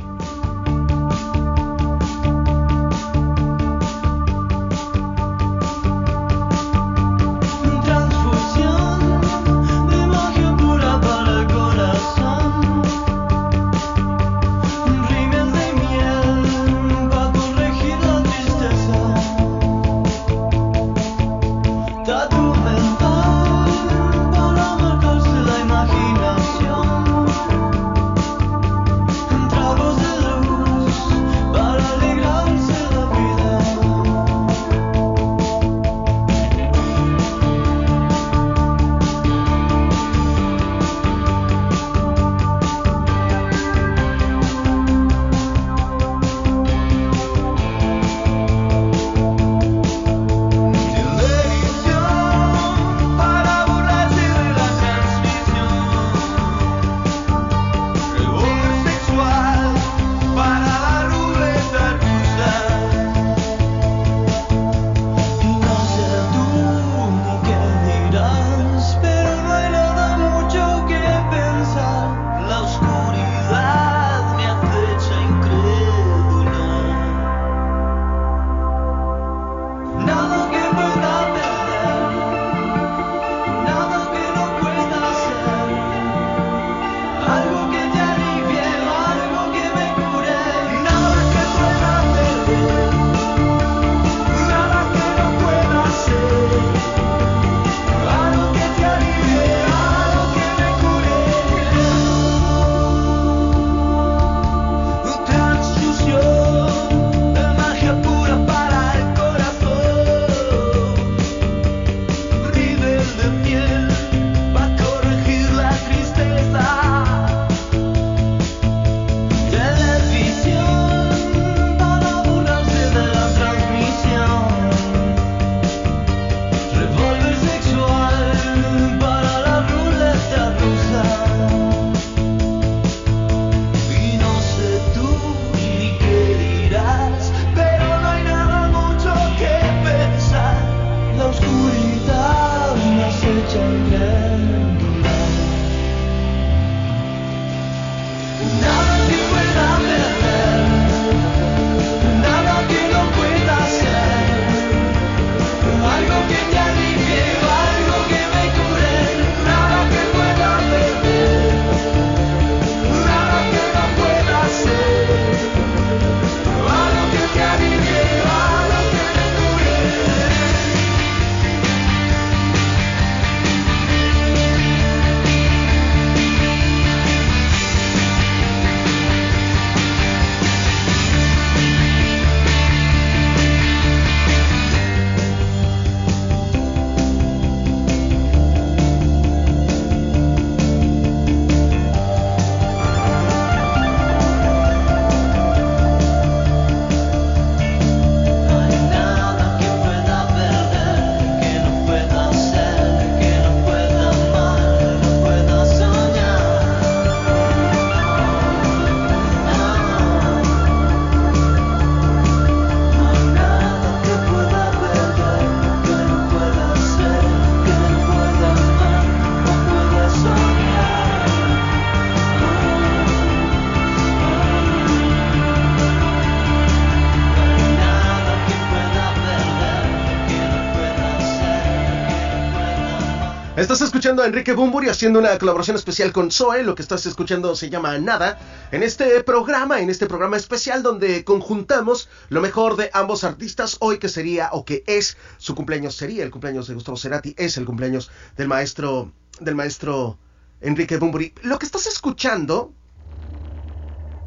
[234.05, 236.63] Escuchando a Enrique Bumburi haciendo una colaboración especial con Zoe.
[236.63, 238.39] Lo que estás escuchando se llama Nada.
[238.71, 243.79] En este programa, en este programa especial donde conjuntamos lo mejor de ambos artistas.
[243.81, 247.57] Hoy que sería o que es su cumpleaños, sería el cumpleaños de Gustavo Cerati, es
[247.57, 250.19] el cumpleaños del maestro, del maestro
[250.61, 251.33] Enrique Bumburi.
[251.41, 252.75] Lo que estás escuchando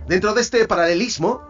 [0.08, 1.44] dentro de este paralelismo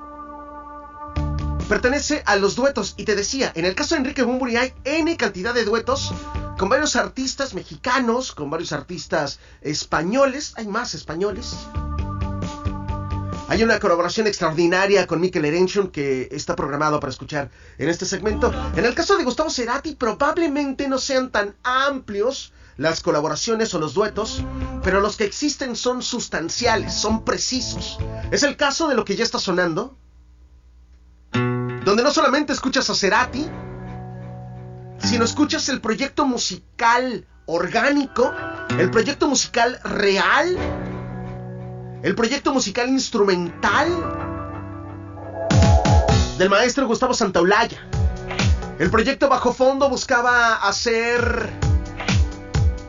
[1.69, 2.93] pertenece a los duetos.
[2.97, 6.13] Y te decía, en el caso de Enrique Bumburi hay N cantidad de duetos
[6.57, 10.53] con varios artistas mexicanos, con varios artistas españoles.
[10.57, 11.55] Hay más españoles.
[13.49, 18.51] Hay una colaboración extraordinaria con Mikel Erenchun que está programado para escuchar en este segmento.
[18.75, 23.93] En el caso de Gustavo Cerati, probablemente no sean tan amplios las colaboraciones o los
[23.93, 24.43] duetos,
[24.83, 27.97] pero los que existen son sustanciales, son precisos.
[28.31, 29.95] Es el caso de lo que ya está sonando,
[31.31, 33.47] donde no solamente escuchas a Cerati,
[34.99, 38.33] sino escuchas el proyecto musical orgánico,
[38.77, 40.57] el proyecto musical real,
[42.03, 43.87] el proyecto musical instrumental
[46.37, 47.87] del maestro Gustavo Santaolalla.
[48.79, 51.49] El proyecto Bajo Fondo buscaba hacer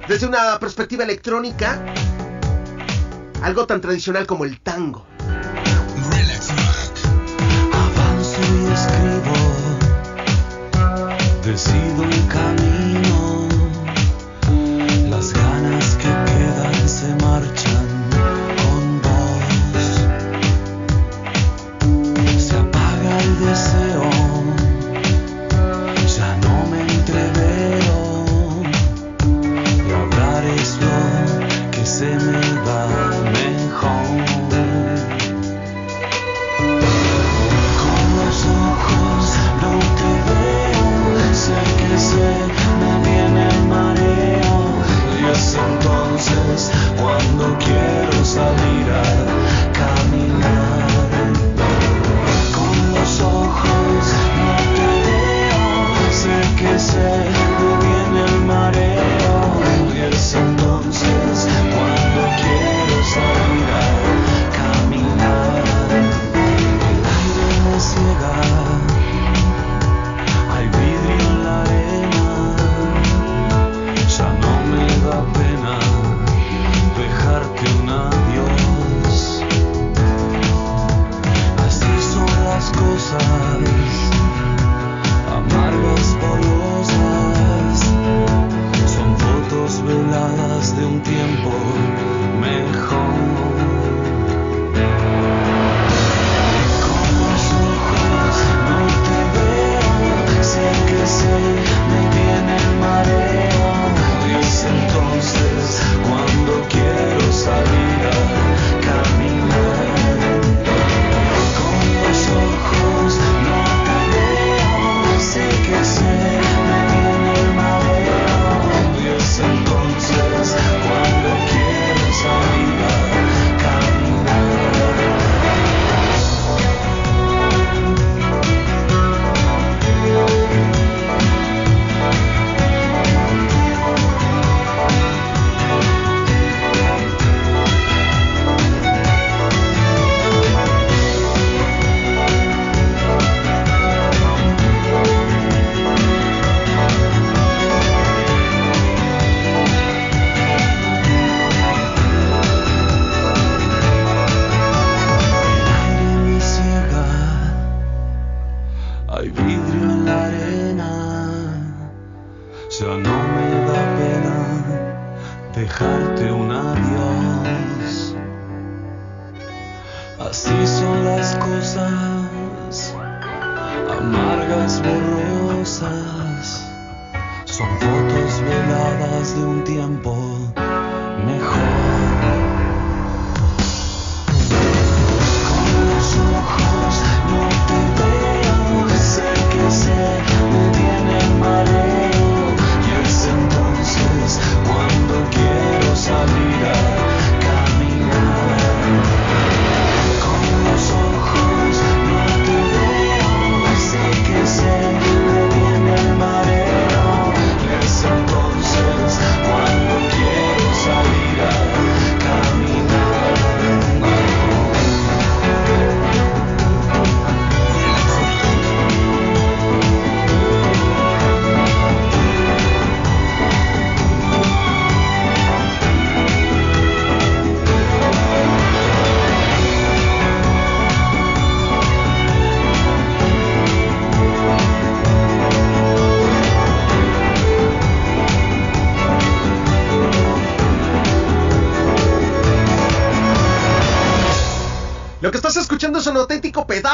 [0.07, 1.83] desde una perspectiva electrónica
[3.43, 5.07] algo tan tradicional como el tango.
[11.49, 12.68] Decido un camino,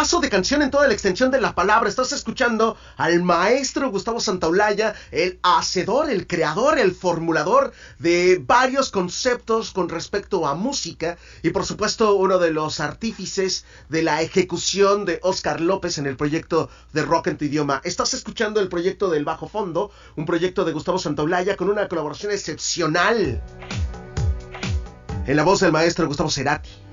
[0.05, 1.89] pedazo de canción en toda la extensión de la palabra.
[1.89, 9.73] Estás escuchando al maestro Gustavo Santaolalla, el hacedor, el creador, el formulador de varios conceptos
[9.73, 15.21] con respecto a música y por supuesto uno de los artífices de la ejecución de
[15.23, 17.81] Oscar López en el proyecto de Rock en tu idioma.
[17.83, 22.31] Estás escuchando el proyecto del Bajo Fondo, un proyecto de Gustavo Santaolalla con una colaboración
[22.31, 23.43] excepcional
[25.27, 26.84] en la voz del maestro Gustavo Cerati.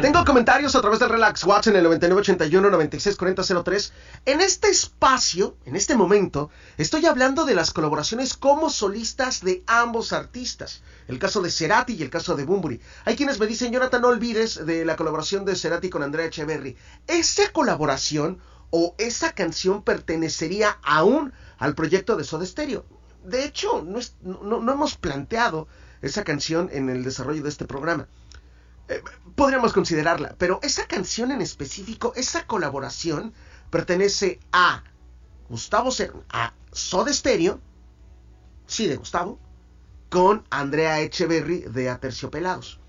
[0.00, 3.90] Tengo comentarios a través del Relax WhatsApp en el 9981-964003.
[4.26, 10.12] En este espacio, en este momento, estoy hablando de las colaboraciones como solistas de ambos
[10.12, 10.82] artistas.
[11.08, 12.80] El caso de Cerati y el caso de Bumburi.
[13.06, 16.76] Hay quienes me dicen, Jonathan, no olvides de la colaboración de Cerati con Andrea Echeverry.
[17.06, 18.38] Esa colaboración
[18.70, 22.84] o esa canción pertenecería aún al proyecto de Soda Stereo.
[23.24, 25.66] De hecho, no, es- no- no hemos planteado
[26.02, 28.06] esa canción en el desarrollo de este programa.
[29.34, 33.34] Podríamos considerarla, pero esa canción en específico, esa colaboración,
[33.70, 34.82] pertenece a
[35.48, 37.60] Gustavo Cer a Soda Stereo,
[38.66, 39.38] sí, de Gustavo,
[40.08, 42.80] con Andrea Echeverry de Aterciopelados.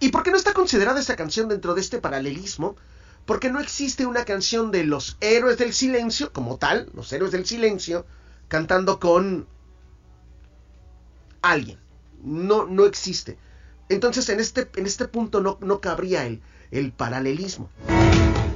[0.00, 2.76] ¿Y por qué no está considerada esa canción dentro de este paralelismo?
[3.26, 7.46] Porque no existe una canción de los héroes del silencio, como tal, los héroes del
[7.46, 8.06] silencio,
[8.48, 9.46] cantando con
[11.42, 11.78] alguien.
[12.22, 13.38] No, no existe.
[13.88, 17.70] Entonces en este, en este punto no, no cabría el, el paralelismo.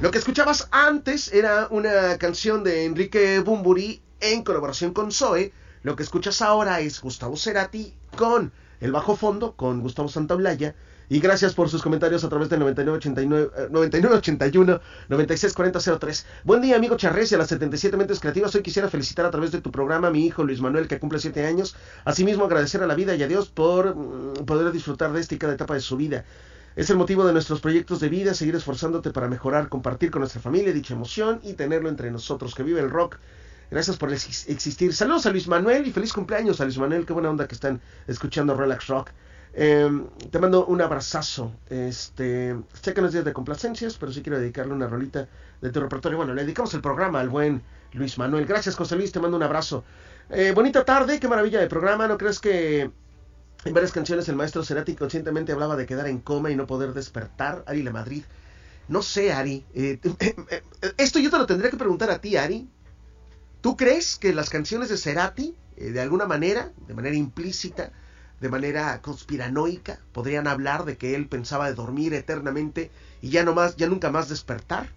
[0.01, 5.53] Lo que escuchabas antes era una canción de Enrique Bumburi en colaboración con Zoe.
[5.81, 10.75] Lo que escuchas ahora es Gustavo Cerati con el bajo fondo, con Gustavo Santaolalla.
[11.13, 16.25] Y gracias por sus comentarios a través del 9989, eh, 9981 964003.
[16.43, 18.55] Buen día, amigo Charres y a las 77 Mentes Creativas.
[18.55, 21.19] Hoy quisiera felicitar a través de tu programa a mi hijo Luis Manuel, que cumple
[21.19, 21.75] 7 años.
[22.03, 25.37] Asimismo, agradecer a la vida y a Dios por mm, poder disfrutar de esta y
[25.37, 26.25] cada etapa de su vida.
[26.75, 30.41] Es el motivo de nuestros proyectos de vida, seguir esforzándote para mejorar, compartir con nuestra
[30.41, 32.55] familia dicha emoción y tenerlo entre nosotros.
[32.55, 33.17] Que vive el rock.
[33.69, 34.95] Gracias por ex- existir.
[34.95, 37.05] Saludos a Luis Manuel y feliz cumpleaños a Luis Manuel.
[37.05, 39.11] Qué buena onda que están escuchando Relax Rock.
[39.53, 39.89] Eh,
[40.31, 41.51] te mando un abrazazo.
[41.69, 45.27] Este, sé que no es día de complacencias, pero sí quiero dedicarle una rolita
[45.61, 46.17] de tu repertorio.
[46.17, 47.61] Bueno, le dedicamos el programa al buen
[47.93, 48.45] Luis Manuel.
[48.45, 49.83] Gracias, José Luis, te mando un abrazo.
[50.29, 52.07] Eh, bonita tarde, qué maravilla de programa.
[52.07, 52.89] ¿No crees que
[53.65, 56.93] en varias canciones el maestro Cerati conscientemente hablaba de quedar en coma y no poder
[56.93, 57.63] despertar?
[57.67, 58.23] Ari La Madrid.
[58.87, 59.65] No sé, Ari.
[59.75, 59.99] eh,
[60.97, 62.67] esto yo te lo tendría que preguntar a ti, Ari.
[63.61, 67.91] ¿Tú crees que las canciones de Cerati, eh, de alguna manera, de manera implícita,
[68.43, 72.91] de manera conspiranoica, podrían hablar de que él pensaba de dormir eternamente
[73.21, 74.89] y ya no más, ya nunca más despertar?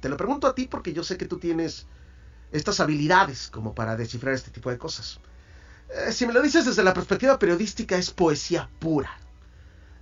[0.00, 1.88] Te lo pregunto a ti porque yo sé que tú tienes
[2.52, 5.18] estas habilidades como para descifrar este tipo de cosas.
[5.90, 9.10] Eh, si me lo dices desde la perspectiva periodística, es poesía pura.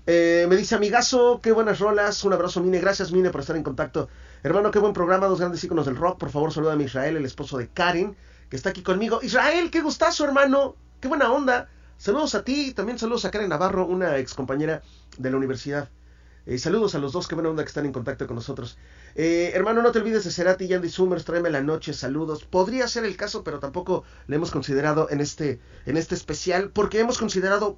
[0.06, 3.62] Eh, me dice amigazo, qué buenas rolas, un abrazo Mine, gracias Mine por estar en
[3.62, 4.10] contacto.
[4.42, 7.16] Hermano, qué buen programa, dos grandes íconos del rock, por favor saluda a mi Israel,
[7.16, 8.14] el esposo de Karen,
[8.50, 9.20] que está aquí conmigo.
[9.22, 11.70] Israel, qué gustazo hermano, qué buena onda.
[12.00, 14.80] Saludos a ti, también saludos a Karen Navarro, una ex compañera
[15.18, 15.90] de la universidad.
[16.46, 18.78] Eh, saludos a los dos, qué buena onda que están en contacto con nosotros.
[19.16, 22.44] Eh, hermano, no te olvides de Cerati y Andy Summers, tráeme la noche, saludos.
[22.44, 27.00] Podría ser el caso, pero tampoco le hemos considerado en este, en este especial, porque
[27.00, 27.76] hemos considerado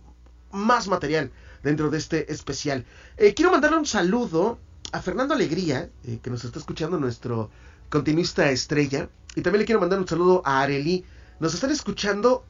[0.52, 1.32] más material
[1.64, 2.84] dentro de este especial.
[3.16, 4.60] Eh, quiero mandarle un saludo
[4.92, 7.50] a Fernando Alegría, eh, que nos está escuchando, nuestro
[7.88, 9.08] continuista estrella.
[9.34, 11.04] Y también le quiero mandar un saludo a Areli.
[11.40, 12.44] Nos están escuchando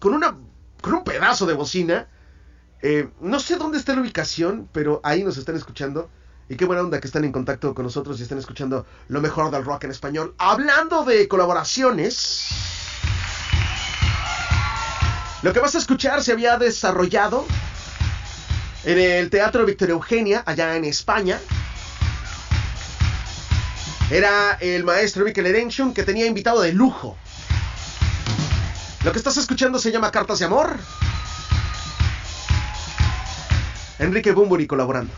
[0.00, 0.36] con, una,
[0.80, 2.08] con un pedazo de bocina.
[2.82, 6.10] Eh, no sé dónde está la ubicación, pero ahí nos están escuchando.
[6.48, 9.52] Y qué buena onda que están en contacto con nosotros y están escuchando lo mejor
[9.52, 10.34] del rock en español.
[10.38, 12.48] Hablando de colaboraciones,
[15.42, 17.46] lo que vas a escuchar se había desarrollado
[18.84, 21.38] en el Teatro Victoria Eugenia, allá en España.
[24.10, 27.16] Era el maestro Mikel Erenchun que tenía invitado de lujo.
[29.02, 30.76] Lo que estás escuchando se llama Cartas de Amor.
[33.98, 35.12] Enrique Bumburi colaborando.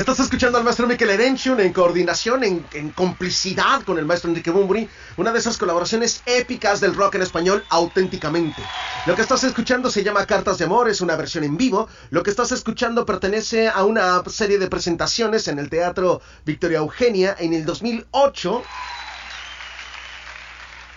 [0.00, 4.88] Estás escuchando al maestro Mikel Erenchun en coordinación, en, complicidad con el maestro Enrique Bumburi,
[5.18, 8.62] una de esas colaboraciones épicas del rock en español auténticamente.
[9.04, 11.86] Lo que estás escuchando se llama Cartas de Amor, es una versión en vivo.
[12.08, 17.36] Lo que estás escuchando pertenece a una serie de presentaciones en el Teatro Victoria Eugenia
[17.38, 18.62] en el 2008.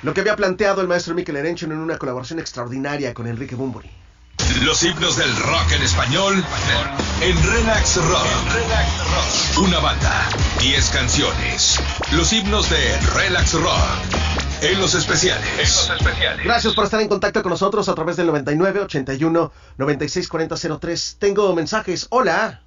[0.04, 3.92] Lo que había planteado el maestro Mikel Erenchun en una colaboración extraordinaria con Enrique Bumburi.
[4.62, 6.44] Los himnos del rock en español
[7.22, 8.28] en Relax Rock.
[9.66, 10.30] Una banda,
[10.60, 11.80] 10 canciones.
[12.12, 13.78] Los himnos de Relax Rock
[14.62, 15.90] en los especiales.
[16.44, 21.18] Gracias por estar en contacto con nosotros a través del 99 81 96 40 03.
[21.20, 22.08] Tengo mensajes.
[22.10, 22.64] Hola.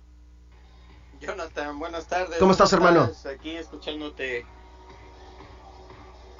[1.21, 2.39] Jonathan, buenas tardes.
[2.39, 3.11] ¿Cómo estás, hermano?
[3.35, 4.45] Aquí escuchándote.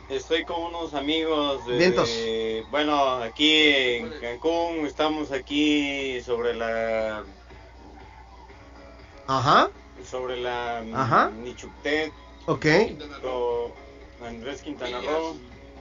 [0.09, 7.25] Estoy con unos amigos de, bueno, aquí en Cancún, estamos aquí sobre la
[9.27, 9.69] Ajá.
[10.09, 11.31] sobre la Ajá.
[11.43, 12.13] Nichuctet,
[12.47, 12.67] Ok.
[13.25, 13.73] o
[14.25, 15.35] Andrés Quintana Roo,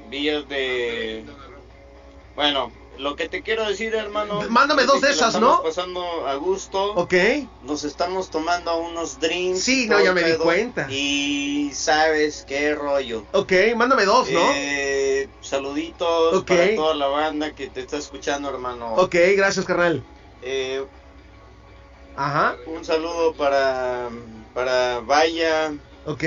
[0.10, 1.24] vías de
[2.36, 5.64] bueno, lo que te quiero decir, hermano, Mándame dos de esas, estamos ¿no?
[5.64, 6.94] pasando a gusto.
[6.94, 7.14] Ok.
[7.64, 9.64] Nos estamos tomando unos drinks.
[9.64, 10.88] Sí, no, ya me di cuenta.
[10.90, 13.26] Y sabes qué rollo.
[13.34, 14.40] Ok, mándame dos, ¿no?
[14.54, 18.94] Eh, saluditos para toda la banda que te está escuchando, hermano.
[18.96, 20.04] Ok, gracias, carnal.
[20.42, 20.86] Eh,
[22.16, 22.56] Ajá.
[22.68, 24.10] un saludo para
[24.54, 25.74] para Vaya,
[26.06, 26.24] Ok.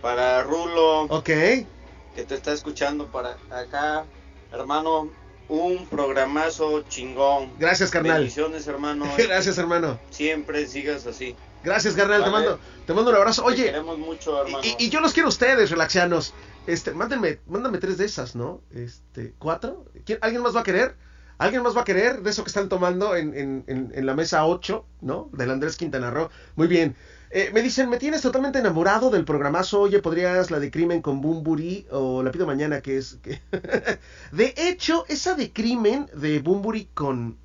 [0.00, 1.24] para Rulo, Ok.
[1.26, 4.06] que te está escuchando para acá,
[4.52, 5.10] hermano.
[5.48, 7.50] Un programazo chingón.
[7.58, 8.18] Gracias, carnal.
[8.18, 9.06] Bendiciones, hermano.
[9.18, 9.98] Gracias, hermano.
[10.10, 11.36] Siempre sigas así.
[11.62, 13.42] Gracias, carnal, te mando, te mando un abrazo.
[13.42, 14.64] Te Oye, queremos mucho, hermano.
[14.78, 16.34] y, y yo los quiero a ustedes, relaxianos.
[16.66, 18.62] Este, mándenme, mándame tres de esas, ¿no?
[18.70, 19.84] Este, ¿cuatro?
[20.06, 20.96] ¿Quién- ¿Alguien más va a querer?
[21.36, 24.14] ¿Alguien más va a querer de eso que están tomando en, en, en, en la
[24.14, 25.28] mesa 8, ¿no?
[25.32, 26.30] Del Andrés Quintana Roo.
[26.56, 26.96] Muy bien.
[27.36, 29.80] Eh, me dicen, me tienes totalmente enamorado del programazo.
[29.82, 31.86] Oye, ¿podrías la de Crimen con Bumburi?
[31.90, 33.18] O la pido mañana, que es...
[34.32, 37.36] de hecho, esa de Crimen de Bumburi con...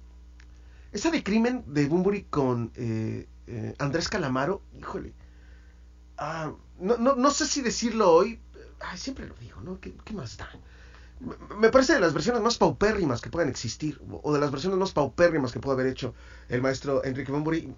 [0.91, 5.13] Esa de Crimen de Bumburi con eh, eh, Andrés Calamaro, híjole.
[6.17, 8.39] Ah, no, no, no sé si decirlo hoy.
[8.79, 9.79] Ay, siempre lo digo, ¿no?
[9.79, 10.49] ¿Qué, qué más da?
[11.57, 14.91] Me- parece de las versiones más paupérrimas que puedan existir, o de las versiones más
[14.93, 16.13] paupérrimas que puede haber hecho
[16.49, 17.73] el maestro Enrique Bumburi.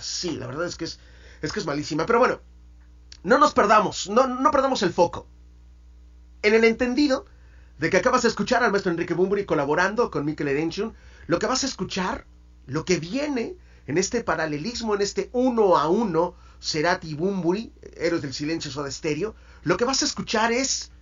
[0.00, 1.00] Sí, la verdad es que es,
[1.46, 2.06] es que es malísima.
[2.06, 2.40] Pero bueno,
[3.22, 5.26] no nos perdamos, no, perdamos el foco.
[6.42, 7.26] En el entendido
[7.78, 10.94] de que acabas de escuchar al maestro Enrique Bumburi colaborando con Mikel Erenchun,
[11.26, 12.26] lo que vas a escuchar,
[12.66, 13.56] lo que viene
[13.86, 19.34] en este paralelismo, en este uno a uno, Cerati Bumburi, Héroes del Silencio Soda Stereo,
[19.62, 20.92] lo que vas a escuchar es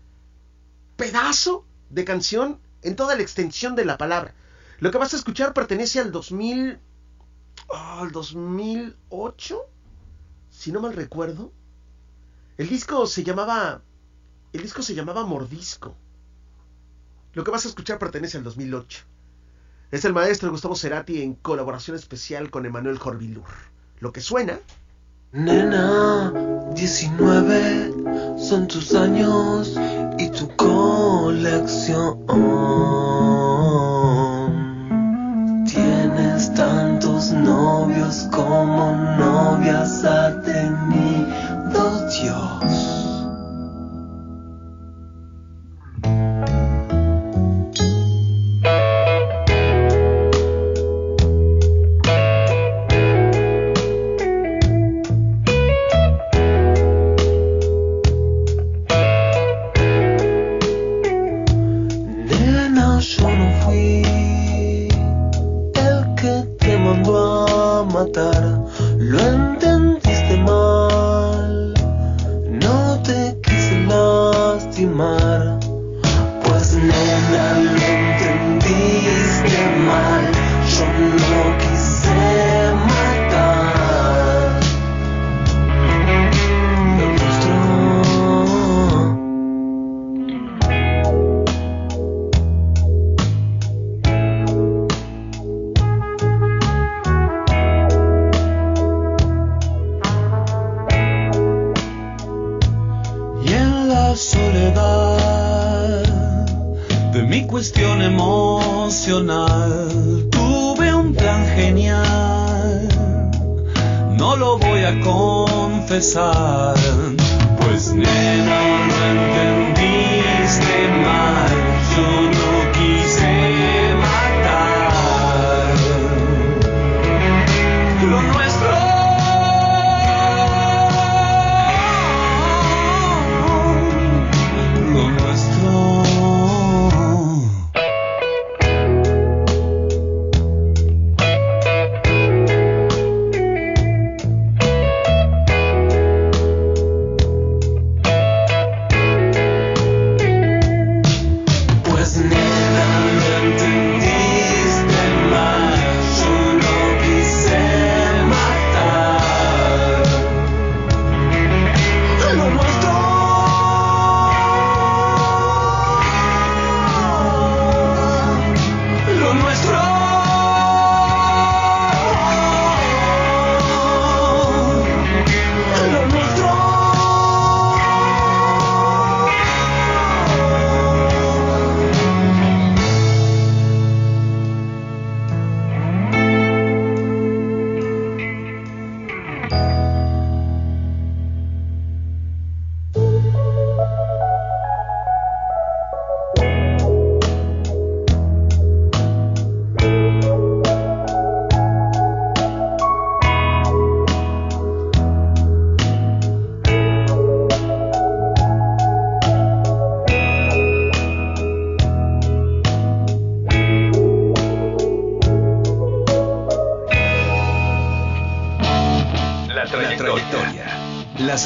[0.97, 4.35] pedazo de canción en toda la extensión de la palabra.
[4.79, 6.79] Lo que vas a escuchar pertenece al 2000,
[7.73, 9.72] ah, al 2008,
[10.63, 11.51] si no mal recuerdo.
[12.57, 13.83] El disco se llamaba,
[14.53, 15.97] el disco se llamaba Mordisco.
[17.33, 19.01] Lo que vas a escuchar pertenece al 2008.
[19.91, 23.49] Es el maestro Gustavo Cerati en colaboración especial con Emanuel Jorvilur.
[23.99, 24.61] Lo que suena
[25.33, 26.33] Nena,
[26.77, 29.77] 19 son tus años
[30.17, 32.25] y tu colección.
[36.55, 42.82] Tantos novios como novias ha tenido Dios.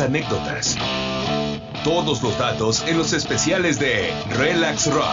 [0.00, 0.76] Anécdotas.
[1.82, 5.06] Todos los datos en los especiales de Relax Rock.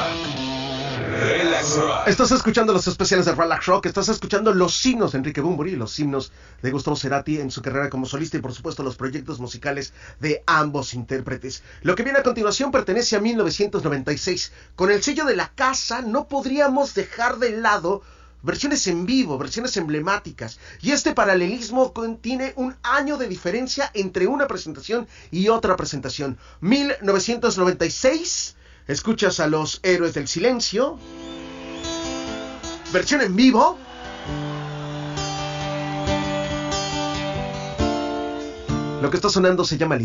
[1.22, 2.08] Relax Rock.
[2.08, 5.98] Estás escuchando los especiales de Relax Rock, estás escuchando los himnos de Enrique Bumburi, los
[6.00, 6.32] himnos
[6.62, 10.44] de Gustavo Cerati en su carrera como solista y por supuesto los proyectos musicales de
[10.48, 11.64] ambos intérpretes.
[11.82, 14.52] Lo que viene a continuación pertenece a 1996.
[14.76, 18.02] Con el sello de la casa no podríamos dejar de lado
[18.44, 20.60] versiones en vivo, versiones emblemáticas.
[20.82, 26.38] Y este paralelismo contiene un año de diferencia entre una presentación y otra presentación.
[26.62, 28.56] 1996,
[28.88, 31.00] escuchas a los Héroes del Silencio.
[32.92, 33.80] Versión en vivo.
[39.02, 40.04] Lo que está sonando se llama La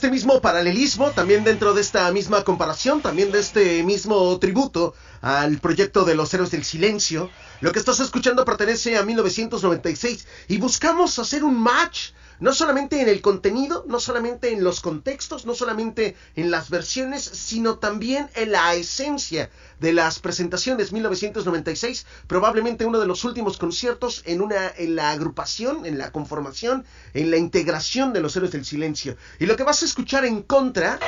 [0.00, 5.58] este mismo paralelismo, también dentro de esta misma comparación, también de este mismo tributo al
[5.58, 7.28] proyecto de los Héroes del Silencio.
[7.60, 13.08] Lo que estás escuchando pertenece a 1996 y buscamos hacer un match, no solamente en
[13.08, 18.52] el contenido, no solamente en los contextos, no solamente en las versiones, sino también en
[18.52, 24.96] la esencia de las presentaciones 1996, probablemente uno de los últimos conciertos en una en
[24.96, 26.84] la agrupación, en la conformación,
[27.14, 29.16] en la integración de los Héroes del Silencio.
[29.38, 30.98] Y lo que vas a escuchar en contra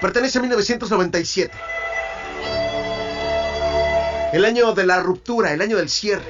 [0.00, 1.54] pertenece a 1997.
[4.32, 6.24] El año de la ruptura, el año del cierre.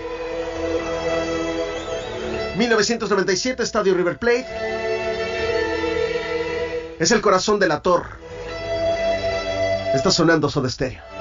[2.56, 4.46] 1997, Estadio River Plate.
[7.00, 8.10] Es el corazón de la torre.
[9.94, 11.13] Está sonando Soda Stereo.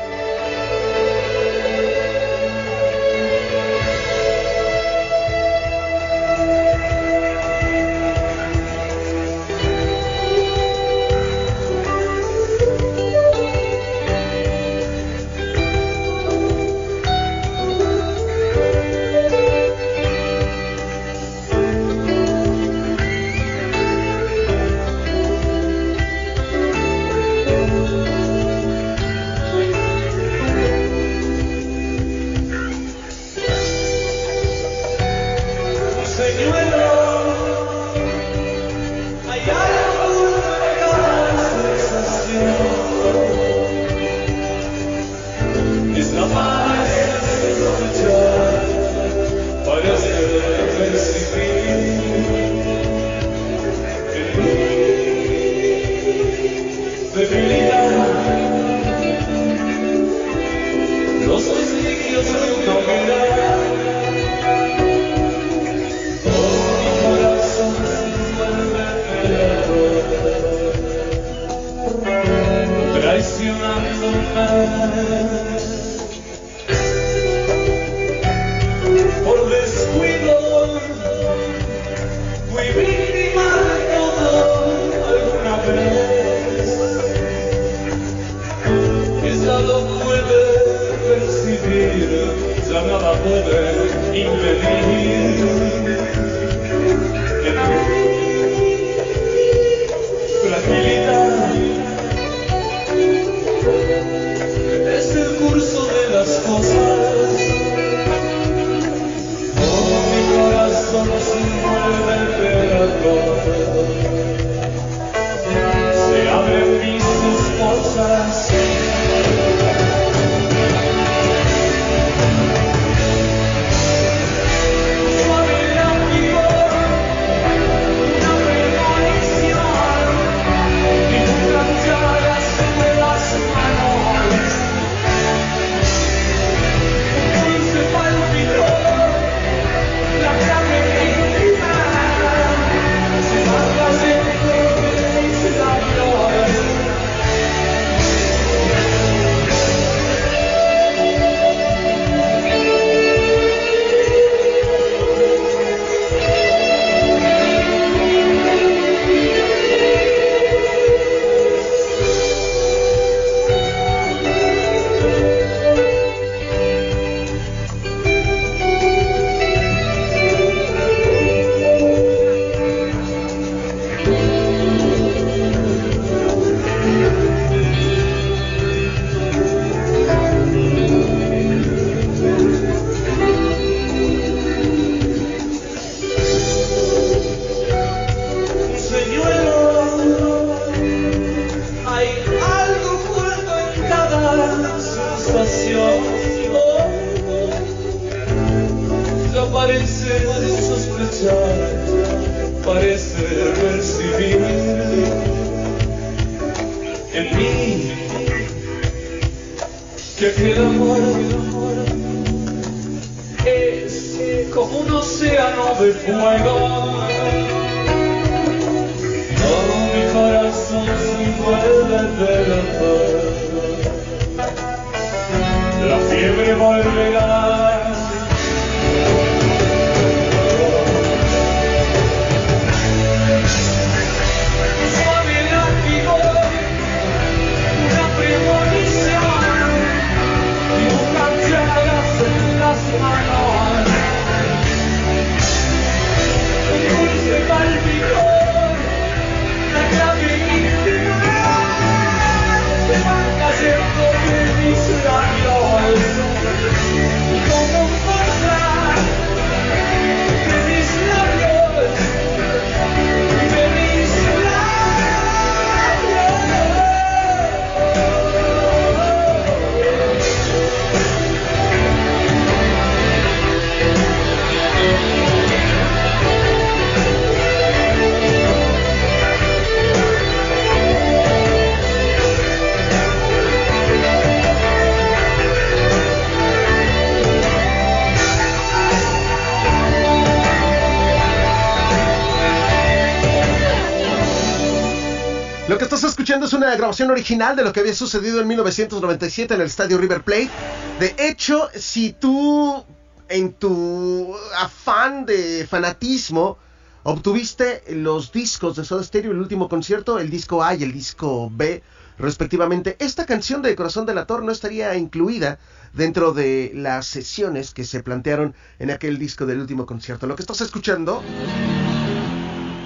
[296.94, 300.52] Grabación original de lo que había sucedido en 1997 en el estadio River Plate.
[301.00, 302.86] De hecho, si tú
[303.30, 306.60] en tu afán de fanatismo
[307.02, 311.50] obtuviste los discos de Soda Stereo, el último concierto, el disco A y el disco
[311.52, 311.82] B,
[312.20, 315.58] respectivamente, esta canción de Corazón del Ator no estaría incluida
[315.94, 320.28] dentro de las sesiones que se plantearon en aquel disco del último concierto.
[320.28, 321.24] Lo que estás escuchando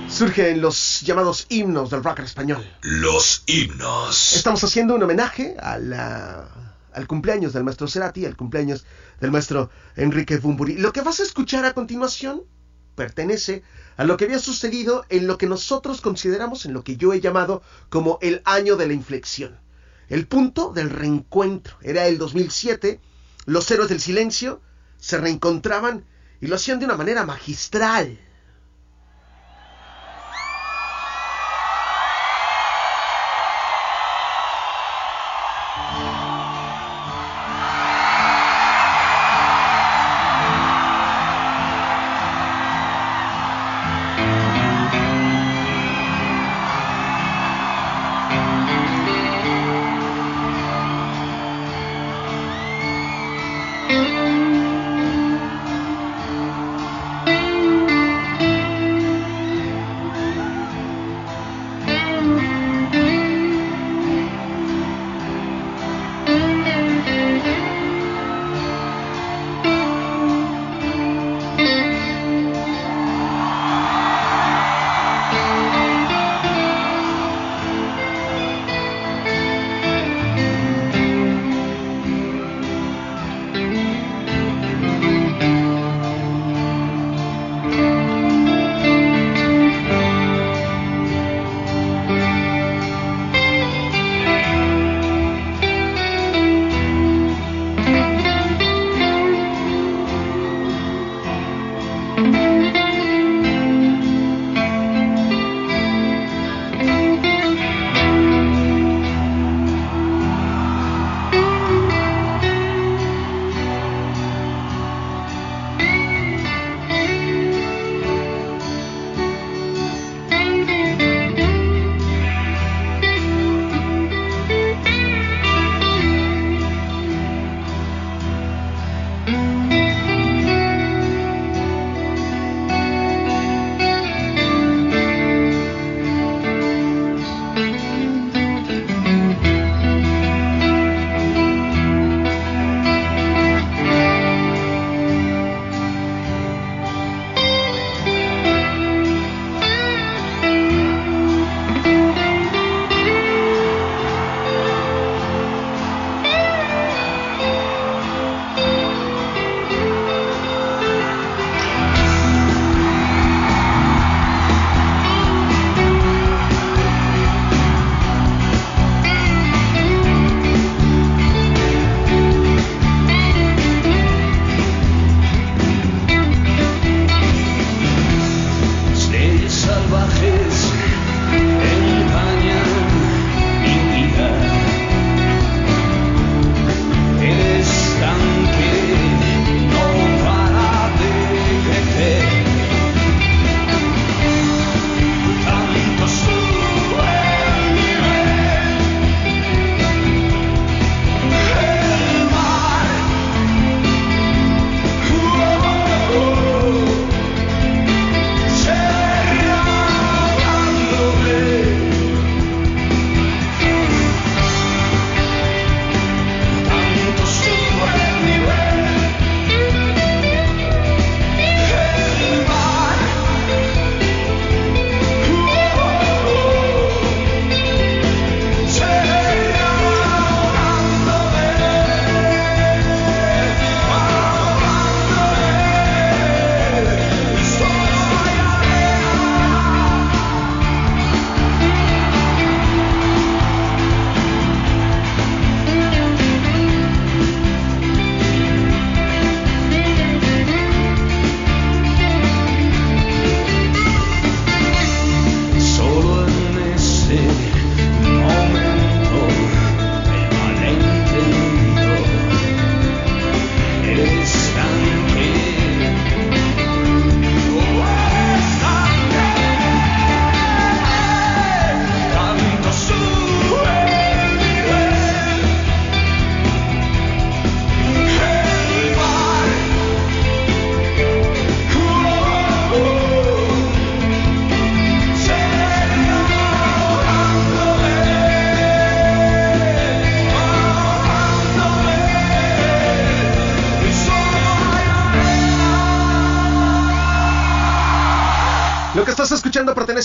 [0.10, 2.66] surge en los llamados himnos del rock español.
[2.82, 4.34] Los himnos.
[4.34, 6.48] Estamos haciendo un homenaje a la,
[6.94, 8.86] al cumpleaños del maestro Cerati, al cumpleaños
[9.20, 10.78] del maestro Enrique Bumburi.
[10.78, 12.44] Lo que vas a escuchar a continuación
[12.96, 13.64] pertenece
[13.98, 17.22] a lo que había sucedido en lo que nosotros consideramos, en lo que yo he
[17.22, 19.60] llamado como el año de la inflexión.
[20.10, 21.78] El punto del reencuentro.
[21.82, 23.00] Era el 2007,
[23.46, 24.62] los héroes del silencio
[24.98, 26.06] se reencontraban
[26.42, 28.18] y lo hacían de una manera magistral.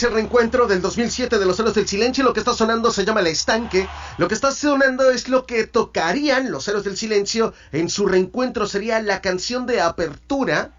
[0.02, 2.24] Pertenece al reencuentro del 2007 de Los Héroes del Silencio.
[2.24, 3.88] Lo que está sonando se llama El Estanque.
[4.18, 8.66] Lo que está sonando es lo que tocarían Los Héroes del Silencio en su reencuentro.
[8.66, 10.72] Sería la canción de apertura.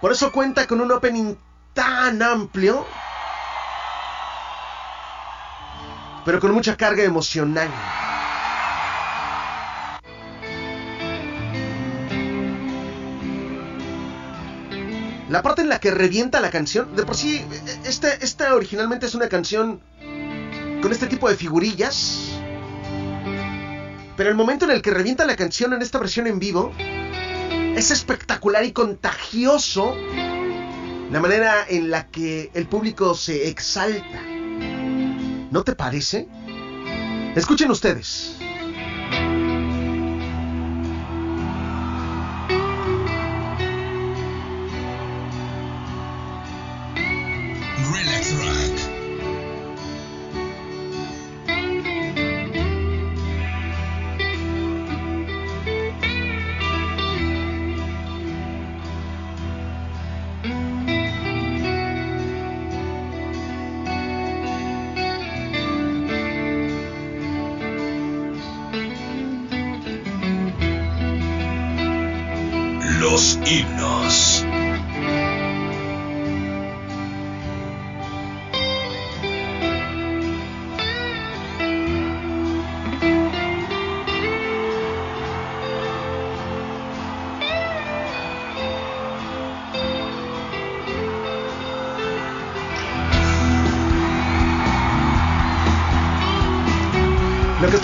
[0.00, 1.36] Por eso cuenta con un opening
[1.74, 2.86] tan amplio.
[6.24, 7.70] Pero con mucha carga emocional.
[15.30, 17.40] La parte en la que revienta la canción, de por sí,
[17.84, 19.80] esta, esta originalmente es una canción
[20.82, 22.32] con este tipo de figurillas.
[24.16, 26.72] Pero el momento en el que revienta la canción en esta versión en vivo
[27.76, 29.94] es espectacular y contagioso
[31.12, 34.22] la manera en la que el público se exalta.
[35.52, 36.26] ¿No te parece?
[37.36, 38.39] Escuchen ustedes.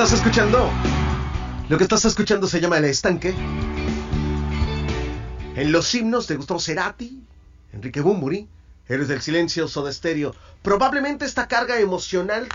[0.07, 0.71] Estás escuchando,
[1.69, 3.35] lo que estás escuchando se llama El Estanque.
[5.57, 7.25] En los himnos de Gustavo Cerati,
[7.73, 8.49] Enrique Bumburi,
[8.87, 10.33] Héroes del Silencio, Soda Stereo.
[10.63, 12.47] Probablemente esta carga emocional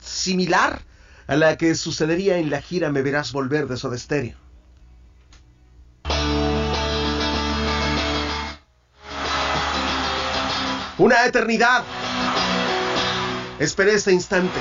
[0.00, 0.82] similar
[1.26, 4.36] a la que sucedería en la gira Me Verás Volver de Soda Stereo.
[10.96, 11.82] Una eternidad.
[13.58, 14.60] Esperé este instante.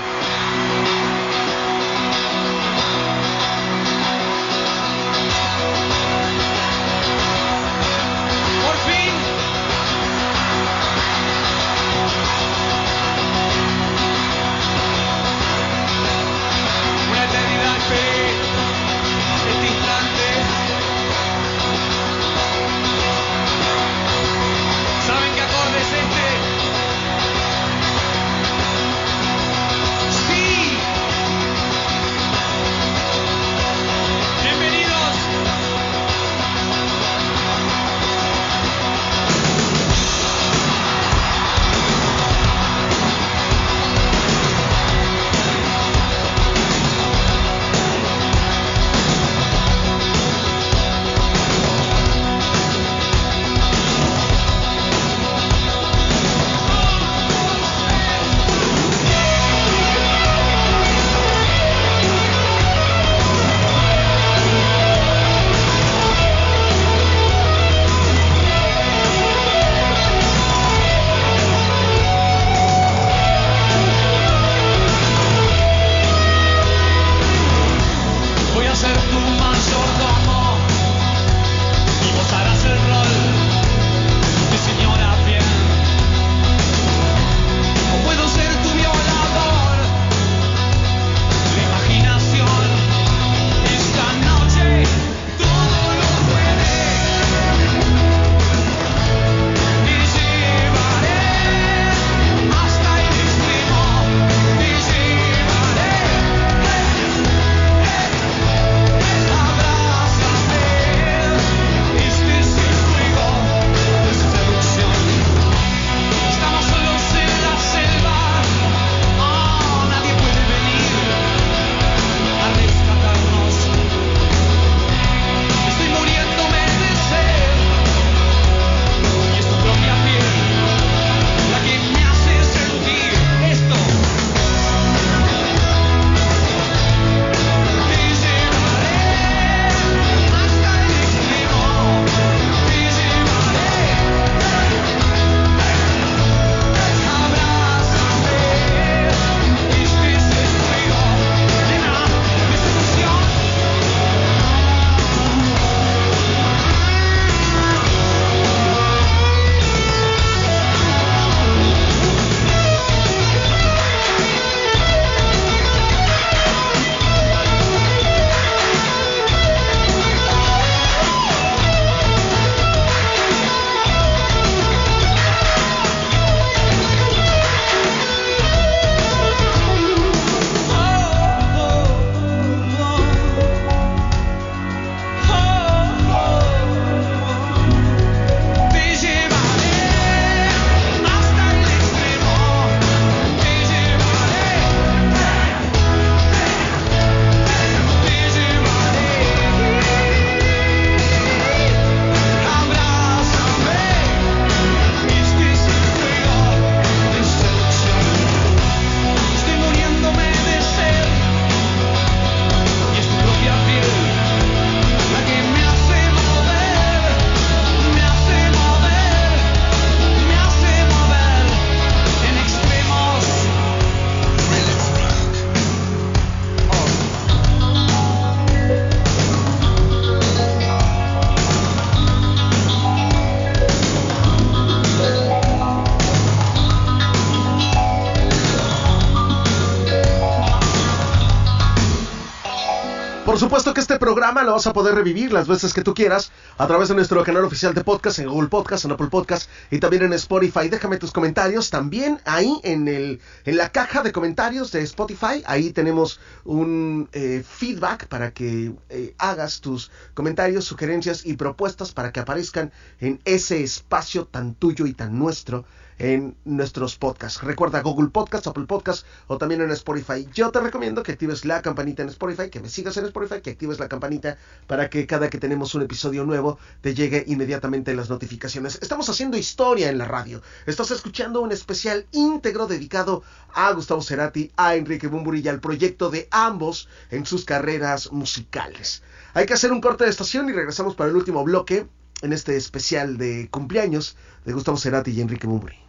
[244.59, 247.73] Vas a poder revivir las veces que tú quieras a través de nuestro canal oficial
[247.73, 250.67] de podcast en Google Podcast, en Apple Podcast y también en Spotify.
[250.67, 255.41] Déjame tus comentarios también ahí en, el, en la caja de comentarios de Spotify.
[255.45, 262.11] Ahí tenemos un eh, feedback para que eh, hagas tus comentarios, sugerencias y propuestas para
[262.11, 265.63] que aparezcan en ese espacio tan tuyo y tan nuestro
[265.99, 267.43] en nuestros podcasts.
[267.43, 270.27] Recuerda Google Podcast, Apple Podcast o también en Spotify.
[270.33, 273.51] Yo te recomiendo que actives la campanita en Spotify, que me sigas en Spotify, que
[273.51, 278.09] actives la campanita para que cada que tenemos un episodio nuevo te llegue inmediatamente las
[278.09, 278.79] notificaciones.
[278.81, 280.41] Estamos haciendo historia en la radio.
[280.65, 283.23] Estás escuchando un especial íntegro dedicado
[283.53, 289.03] a Gustavo Cerati, a Enrique Bumburi y al proyecto de ambos en sus carreras musicales.
[289.33, 291.87] Hay que hacer un corte de estación y regresamos para el último bloque
[292.21, 295.88] en este especial de cumpleaños de Gustavo Cerati y Enrique Bumburi.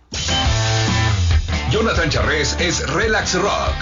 [1.71, 3.75] Jonathan Charres es Relax Rock.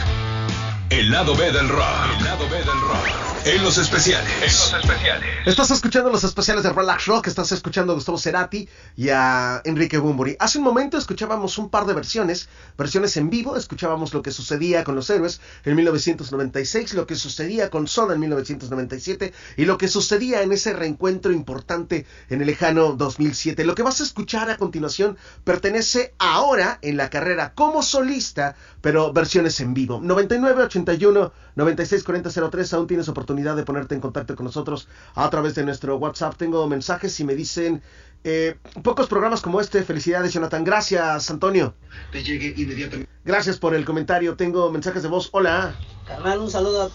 [0.91, 2.19] El lado B del rock.
[2.19, 3.38] El lado B del rock.
[3.45, 4.31] En los especiales.
[4.37, 5.29] En los especiales.
[5.47, 9.97] Estás escuchando los especiales de Relax Rock, estás escuchando a Gustavo Cerati y a Enrique
[9.99, 10.37] Bumburi.
[10.39, 14.85] Hace un momento escuchábamos un par de versiones, versiones en vivo, escuchábamos lo que sucedía
[14.85, 19.89] con los héroes en 1996, lo que sucedía con Soda en 1997 y lo que
[19.89, 23.65] sucedía en ese reencuentro importante en el lejano 2007.
[23.65, 29.13] Lo que vas a escuchar a continuación pertenece ahora en la carrera como solista, pero
[29.13, 30.01] versiones en vivo.
[30.03, 34.87] 99 81 96 40 03, aún tienes oportunidad de ponerte en contacto con nosotros
[35.17, 36.37] a través de nuestro WhatsApp.
[36.37, 37.83] Tengo mensajes y me dicen
[38.23, 39.83] eh, pocos programas como este.
[39.83, 40.63] Felicidades, Jonathan.
[40.63, 41.75] Gracias, Antonio.
[42.13, 43.11] Te llegue inmediatamente.
[43.25, 44.37] Gracias por el comentario.
[44.37, 45.31] Tengo mensajes de voz.
[45.33, 45.75] Hola.
[46.07, 46.91] Carnal, un saludo a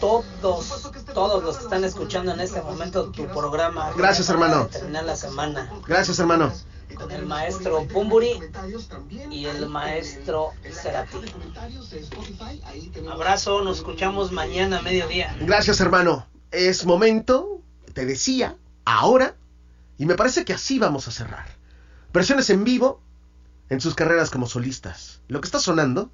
[0.00, 3.92] todos, todos los que están escuchando en este momento tu programa.
[3.98, 4.66] Gracias, hermano.
[4.68, 5.70] Terminar la semana.
[5.86, 6.50] Gracias, hermano.
[7.10, 8.40] El maestro Bumburi
[9.30, 11.18] y el maestro Cerati.
[13.10, 15.36] Abrazo, nos escuchamos mañana a mediodía.
[15.40, 16.26] Gracias, hermano.
[16.50, 17.60] Es momento,
[17.92, 19.34] te decía, ahora,
[19.98, 21.46] y me parece que así vamos a cerrar.
[22.12, 23.00] Versiones en vivo
[23.68, 25.20] en sus carreras como solistas.
[25.28, 26.10] Lo que está sonando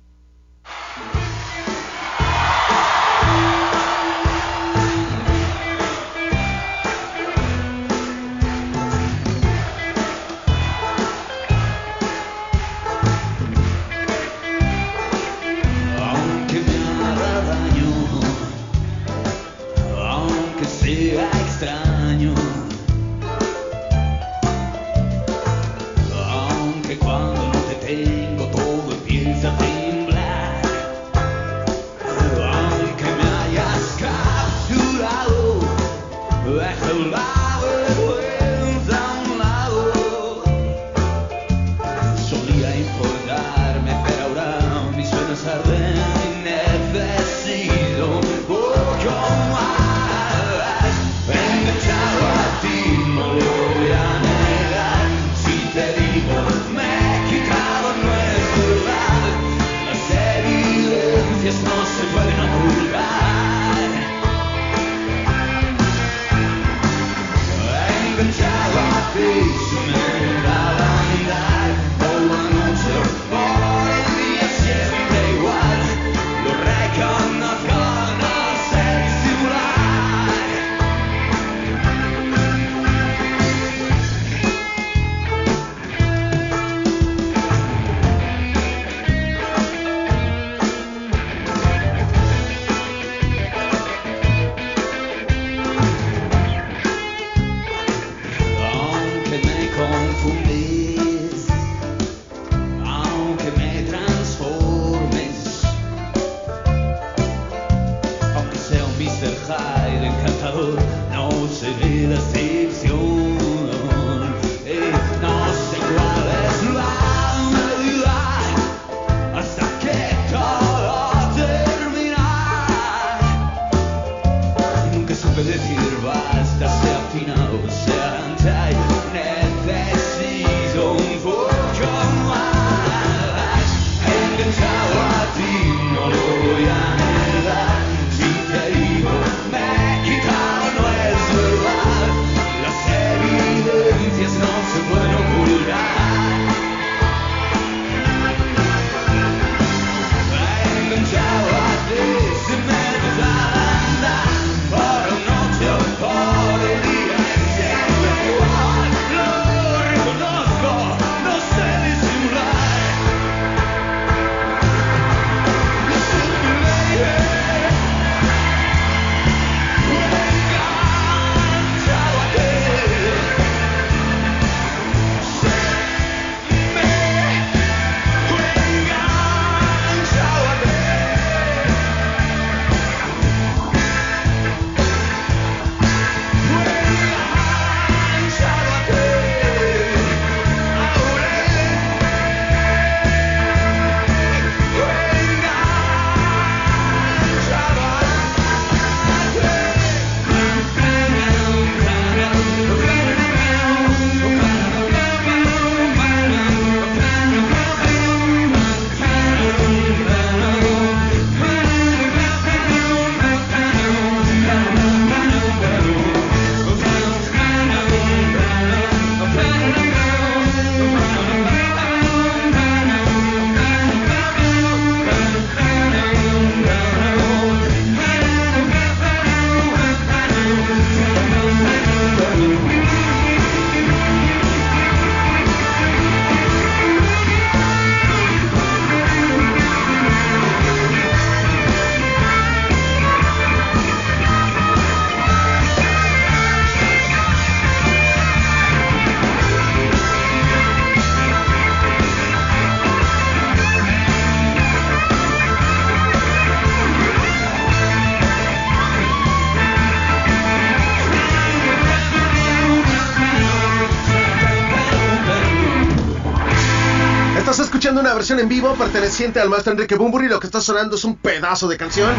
[268.38, 270.28] en vivo perteneciente al maestro Enrique Bumburi.
[270.28, 272.14] Lo que está sonando es un pedazo de canción.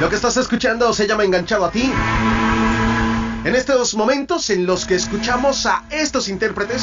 [0.00, 1.92] Lo que estás escuchando se llama Enganchado a ti.
[3.44, 6.82] En estos momentos en los que escuchamos a estos intérpretes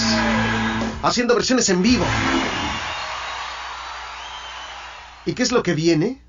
[1.02, 2.06] haciendo versiones en vivo.
[5.26, 6.23] ¿Y qué es lo que viene?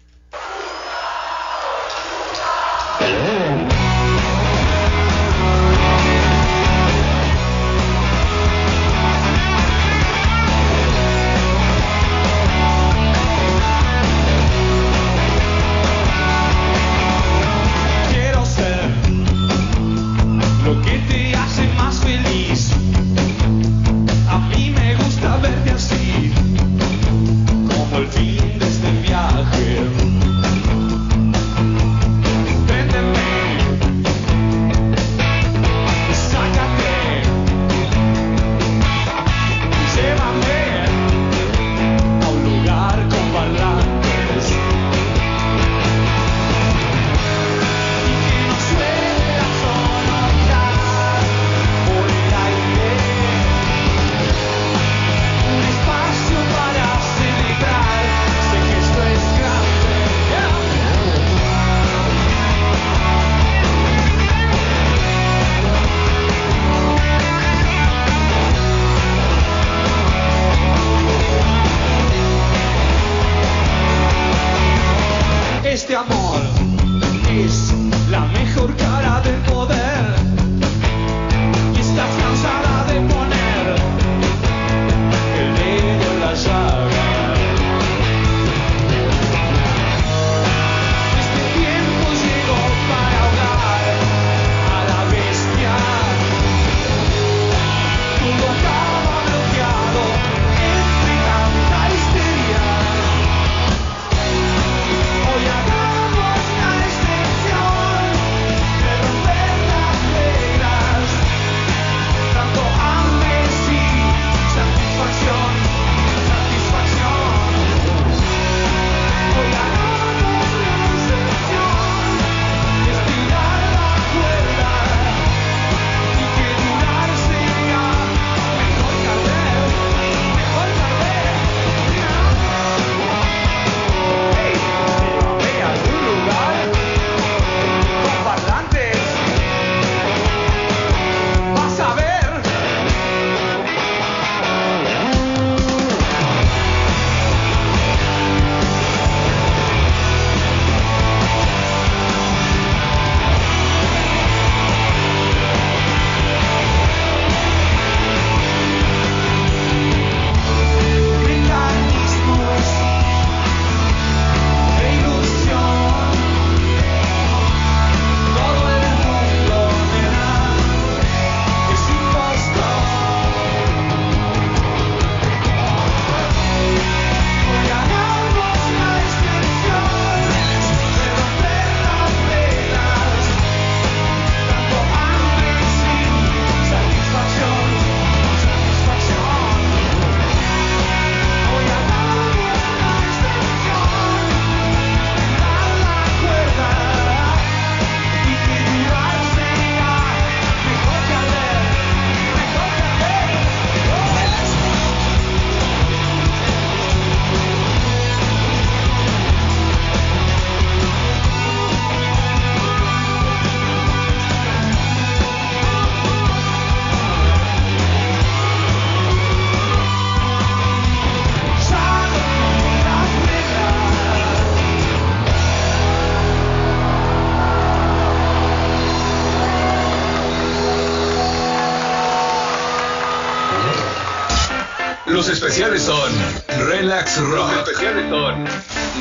[237.05, 237.69] Relax Rock.
[237.69, 238.45] Especiales son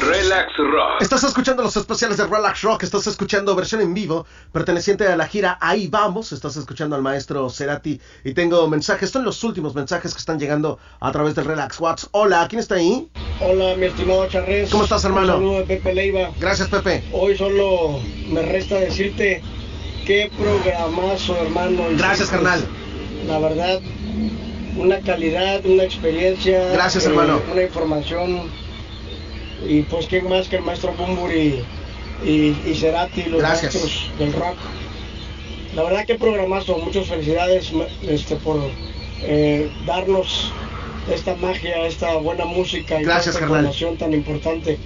[0.02, 1.02] Relax Rock.
[1.02, 5.26] Estás escuchando los especiales de Relax Rock, estás escuchando versión en vivo perteneciente a la
[5.26, 10.14] gira Ahí Vamos, estás escuchando al maestro Cerati y tengo mensajes, son los últimos mensajes
[10.14, 12.10] que están llegando a través del Relax Watts.
[12.12, 13.08] Hola, ¿quién está ahí?
[13.40, 14.70] Hola, mi estimado Charres.
[14.70, 15.38] ¿Cómo estás, hermano?
[15.38, 16.30] Un saludo de Pepe Leiva.
[16.42, 17.06] Gracias, Pepe.
[17.14, 19.42] Hoy solo me resta decirte
[20.06, 21.84] qué programazo, hermano.
[21.98, 22.68] Gracias, carnal.
[23.28, 23.80] La verdad,
[24.78, 26.70] una calidad, una experiencia.
[26.74, 27.41] Gracias, eh, hermano.
[27.52, 28.50] Una información.
[29.68, 31.64] Y pues, ¿quién más que el maestro Bumburi
[32.26, 32.30] y,
[32.66, 33.76] y Cerati, los Gracias.
[33.76, 34.58] maestros del rock?
[35.76, 36.78] La verdad, que programazo.
[36.78, 37.72] Muchas felicidades
[38.08, 38.60] este, por
[39.22, 40.52] eh, darnos
[41.12, 44.78] esta magia, esta buena música y Gracias, esta información tan importante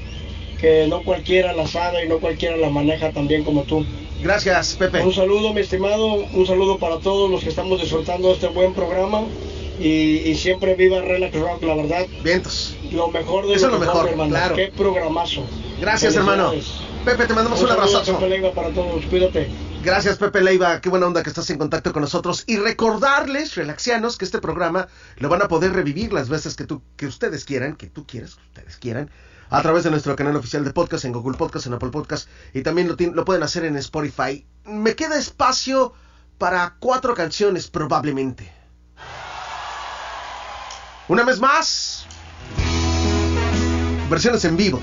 [0.59, 3.85] que no cualquiera la sabe y no cualquiera la maneja tan bien como tú.
[4.21, 5.03] Gracias, Pepe.
[5.03, 8.73] Un saludo, mi estimado, un saludo para todos los que estamos disfrutando de este buen
[8.73, 9.23] programa
[9.79, 12.05] y, y siempre viva Relax Rock, la verdad.
[12.23, 12.75] Vientos.
[12.91, 14.29] Lo mejor de Eso es lo mejor, mejor, hermano.
[14.29, 14.55] claro.
[14.55, 15.45] Qué programazo.
[15.79, 16.51] Gracias, hermano.
[17.05, 18.13] Pepe, te mandamos un saludo, abrazazo.
[18.19, 19.49] Pepe Leiva, para todos, cuídate.
[19.83, 20.81] Gracias, Pepe Leiva.
[20.81, 22.43] Qué buena onda que estás en contacto con nosotros.
[22.47, 24.87] Y recordarles, relaxianos, que este programa
[25.17, 28.35] lo van a poder revivir las veces que, tú, que ustedes quieran, que tú quieras,
[28.35, 29.09] que ustedes quieran,
[29.49, 32.63] a través de nuestro canal oficial de podcast, en Google Podcast, en Apple Podcast, y
[32.63, 34.45] también lo, lo pueden hacer en Spotify.
[34.65, 35.93] Me queda espacio
[36.37, 38.51] para cuatro canciones, probablemente.
[41.09, 42.05] Una vez más,
[44.09, 44.81] versiones en vivo.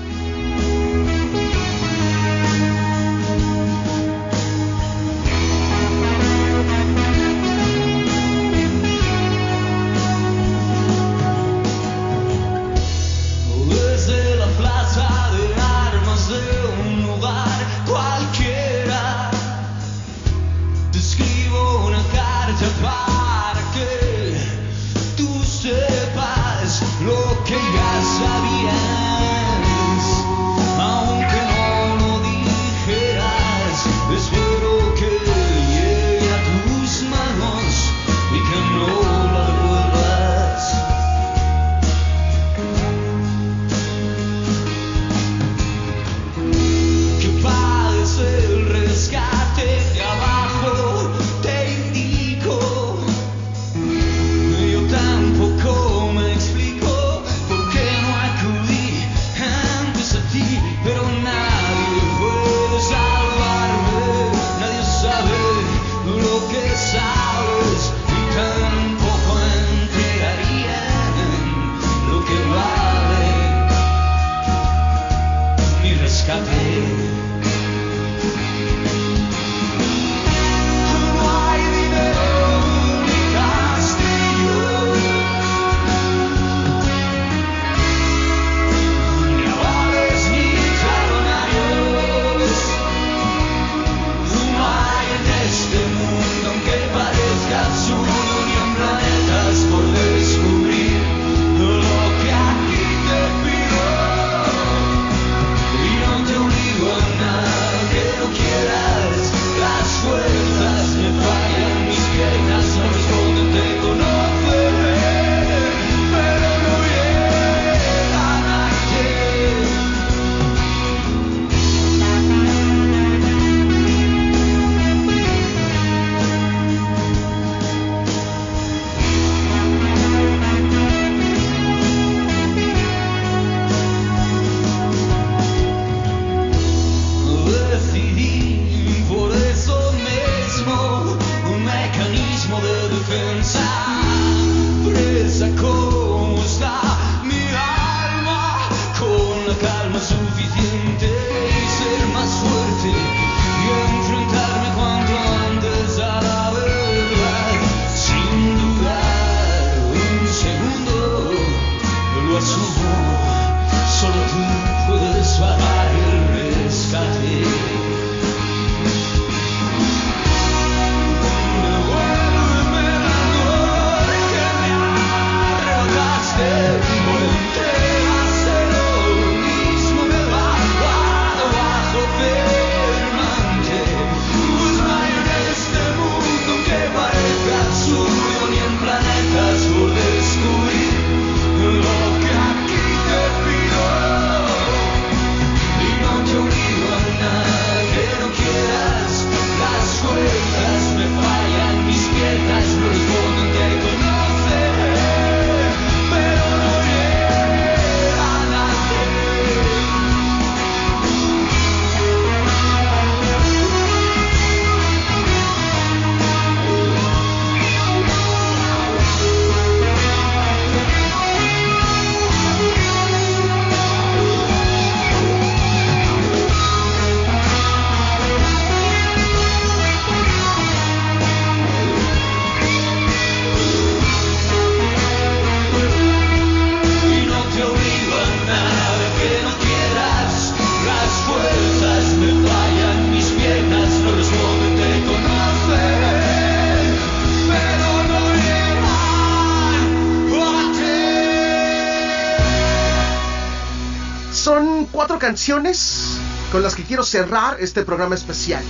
[255.35, 256.17] Canciones
[256.49, 258.63] con las que quiero cerrar este programa especial.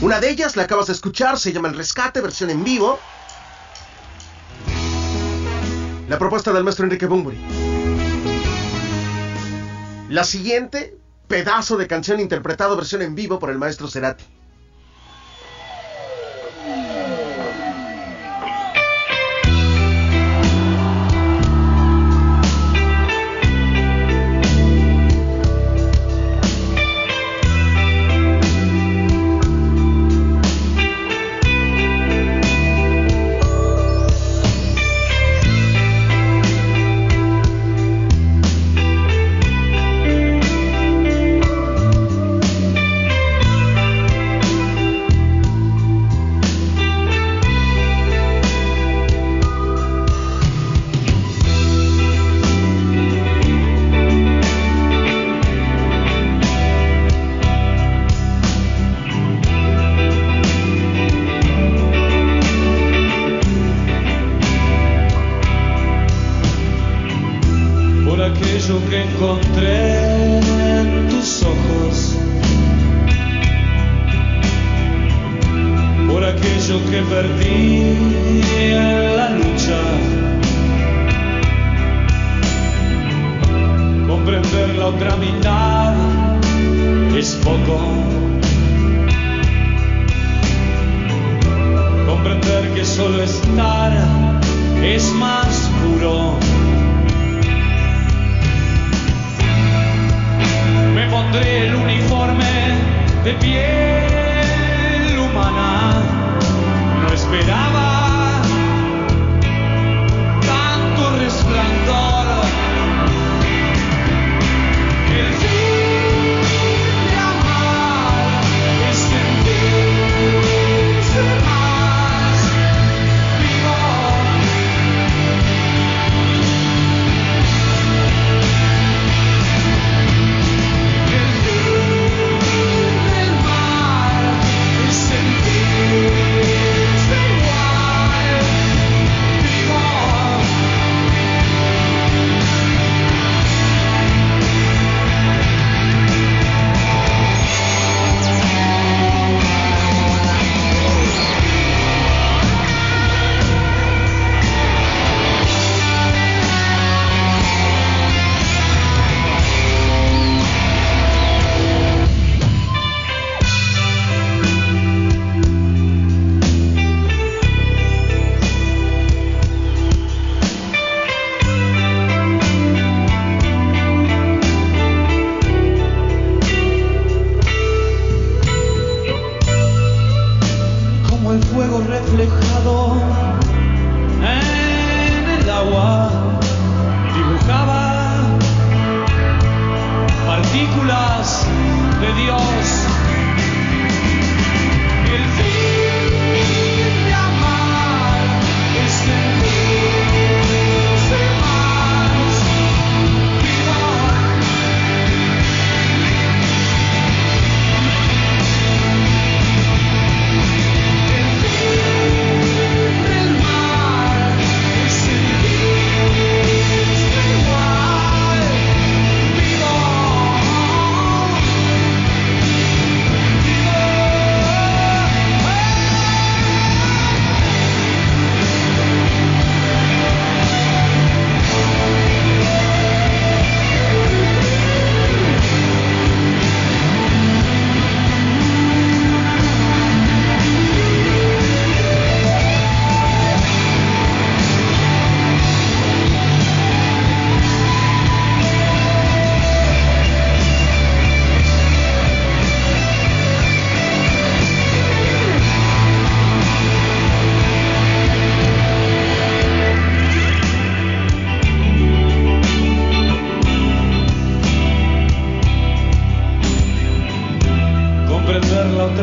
[0.00, 2.98] Una de ellas la acabas de escuchar, se llama El Rescate, versión en vivo.
[6.08, 7.38] La propuesta del maestro Enrique Bunbury.
[10.08, 14.37] La siguiente, pedazo de canción interpretado versión en vivo por el maestro Cerati.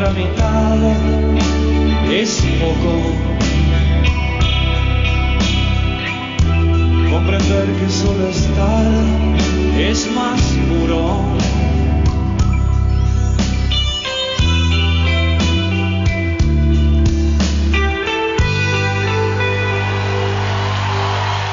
[0.06, 0.78] Otra mitad
[2.10, 3.12] es poco.
[7.10, 8.86] Comprender que solo estar
[9.78, 11.20] es más puro.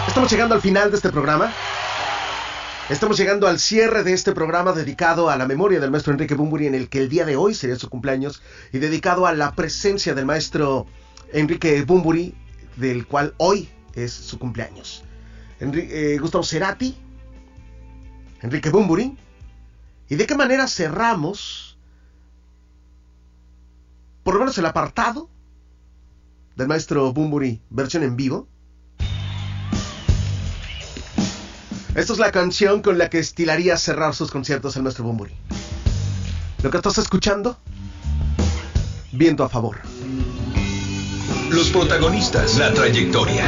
[0.08, 1.52] Estamos llegando al final de este programa.
[2.94, 6.68] Estamos llegando al cierre de este programa dedicado a la memoria del maestro Enrique Bumburi,
[6.68, 10.14] en el que el día de hoy sería su cumpleaños, y dedicado a la presencia
[10.14, 10.86] del maestro
[11.32, 12.36] Enrique Bumburi,
[12.76, 15.04] del cual hoy es su cumpleaños.
[15.60, 16.96] Eh, Gustavo Cerati,
[18.44, 19.18] Enrique Bumburi,
[20.08, 21.80] y de qué manera cerramos,
[24.22, 25.32] por lo menos el apartado
[26.56, 28.48] del maestro Bumburi, versión en vivo.
[31.96, 35.34] Esta es la canción con la que estilaría cerrar sus conciertos el maestro Bumburi.
[36.64, 37.58] Lo que estás escuchando,
[39.12, 39.78] viento a favor.
[41.52, 43.46] Los protagonistas, la trayectoria.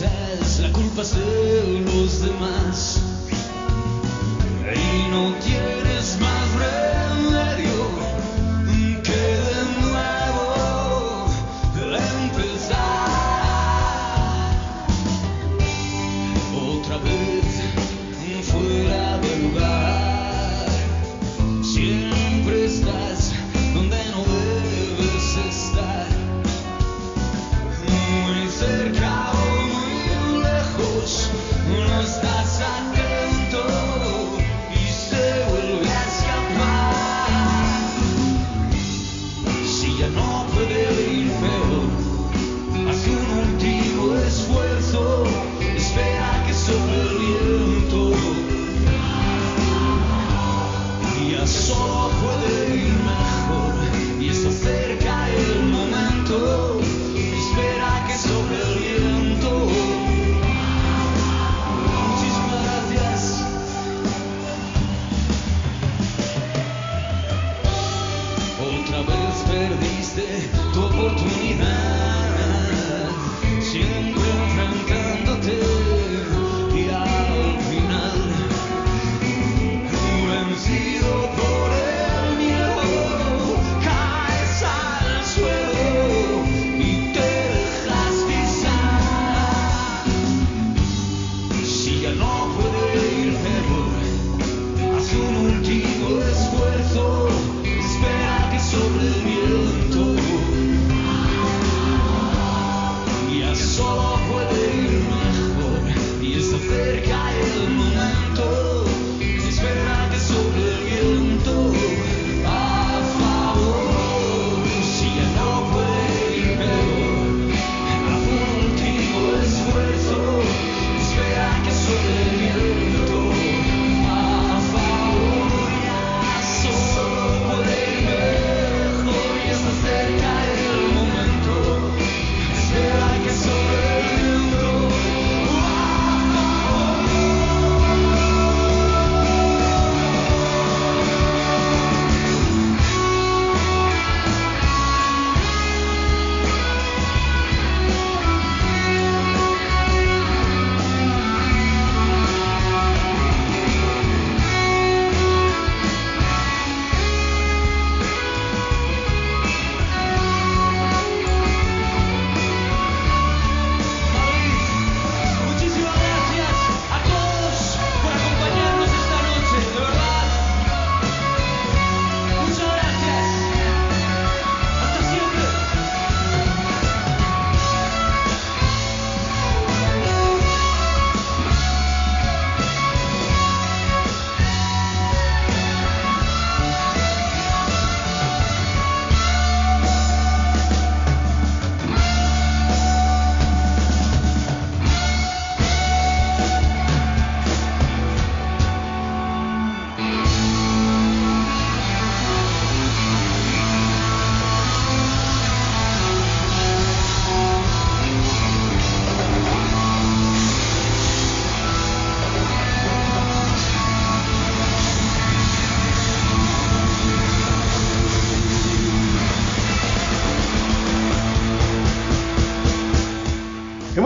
[0.00, 3.02] La culpa es de los demás.
[4.74, 7.01] Y no tienes más